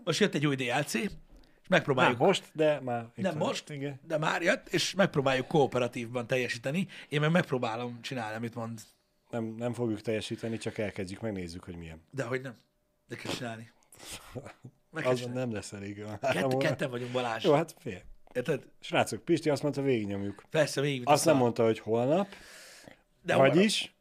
[0.04, 3.06] most jött egy új DLC, és megpróbáljuk most, de már...
[3.14, 4.00] nem most, Igen.
[4.06, 6.88] de már jött, és megpróbáljuk kooperatívban teljesíteni.
[7.08, 8.80] Én meg megpróbálom csinálni, amit mond.
[9.30, 12.02] Nem, nem fogjuk teljesíteni, csak elkezdjük, megnézzük, hogy milyen.
[12.10, 12.56] De hogy nem.
[13.06, 13.72] De kell csinálni.
[14.92, 15.38] Meg kell Az csinálni.
[15.40, 16.04] nem lesz elég.
[16.58, 17.44] ketten vagyunk Balázs.
[17.44, 18.00] Jó, hát fél.
[18.32, 18.62] Érted?
[18.80, 20.42] Srácok, Pisti azt mondta, végignyomjuk.
[20.50, 21.02] Persze, végig.
[21.04, 22.28] Azt nem mondta, hogy holnap,
[23.22, 23.94] De holnap, vagyis,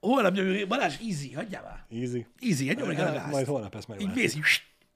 [0.00, 2.00] holnap nyomjuk, Balázs, easy, hagyjál már.
[2.00, 2.26] easy.
[2.40, 3.30] Easy, egy nyomjuk el a Hát, gázt.
[3.32, 4.14] Majd holnap ezt Így meglátjuk.
[4.24, 4.42] mész, így,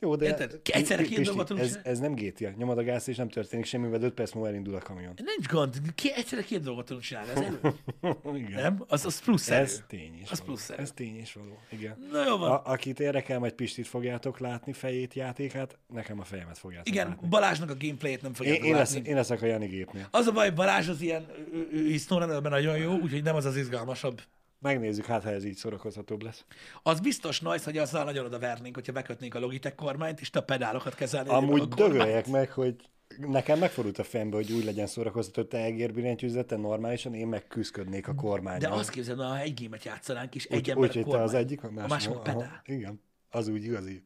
[0.00, 0.60] Jó, de Érted?
[0.64, 2.50] Egyszerre két dolgot tudunk ez, ez nem GTA.
[2.56, 5.14] Nyomod a gázt, és nem történik semmi, mert 5 perc múlva elindul a kamion.
[5.36, 7.58] Nincs gond, ki, egyszerre két dolgot tudunk csinálni, ez elő.
[8.46, 8.62] Igen.
[8.62, 8.84] Nem?
[8.88, 9.62] Az, az plusz erő.
[9.62, 10.50] Ez tény is Az való.
[10.52, 10.82] plusz erő.
[10.82, 11.58] Ez tény is való.
[11.70, 12.06] Igen.
[12.12, 12.50] Na jó van.
[12.50, 17.28] A, akit érdekel, majd Pistit fogjátok látni, fejét, játékát, nekem a fejemet fogjátok Igen, látni.
[17.28, 19.08] Balázsnak a gameplayét nem Én, fogjátok én, lesz, látni.
[19.08, 20.08] én leszek a Jani gépnél.
[20.10, 23.44] Az a baj, Balázs az ilyen ő- ő- ő SnowRunnerben nagyon jó, úgyhogy nem az
[23.44, 24.20] az izgalmasabb.
[24.58, 26.44] Megnézzük, hát ha ez így szórakozhatóbb lesz.
[26.82, 30.38] Az biztos nagy, hogy azzal nagyon oda vernénk, hogyha bekötnénk a Logitech kormányt, és te
[30.38, 31.32] a pedálokat kezelnéd.
[31.32, 32.74] Amúgy dögöljek meg, hogy
[33.16, 38.14] nekem megfordult a fejembe, hogy úgy legyen szórakoztató, te egérbillentyűzete normálisan, én meg küzdködnék a
[38.14, 38.60] kormányon.
[38.60, 41.14] De azt képzeld, ha egy gémet játszanánk, és egy úgy, ember úgy, a te az
[41.14, 41.42] kormány.
[41.42, 42.62] egyik, a másik, a másik a aha, pedál.
[42.64, 44.04] Igen, az úgy igazi.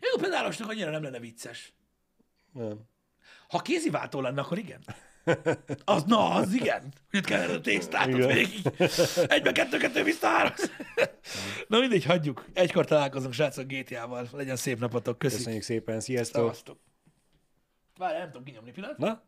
[0.00, 1.74] Jó, a pedálosnak annyira nem lenne vicces.
[2.52, 2.78] Nem.
[3.48, 4.80] Ha kéziváltó lenne, akkor igen.
[5.84, 6.92] Az, na, az igen.
[7.10, 8.28] Hogy ott kellene a tésztát ott Igen.
[8.28, 8.72] végig.
[9.26, 10.52] Egybe, kettő, kettő, vissza, három.
[11.68, 12.44] Na mindegy, hagyjuk.
[12.52, 14.28] Egykor találkozunk, srácok, GTA-val.
[14.32, 15.18] Legyen szép napotok.
[15.18, 15.38] Köszönjük.
[15.38, 16.40] Köszönjük szépen, sziasztok!
[16.40, 16.78] Szevasztok.
[17.98, 18.98] Várj, nem tudom kinyomni pillanat.
[18.98, 19.22] Na,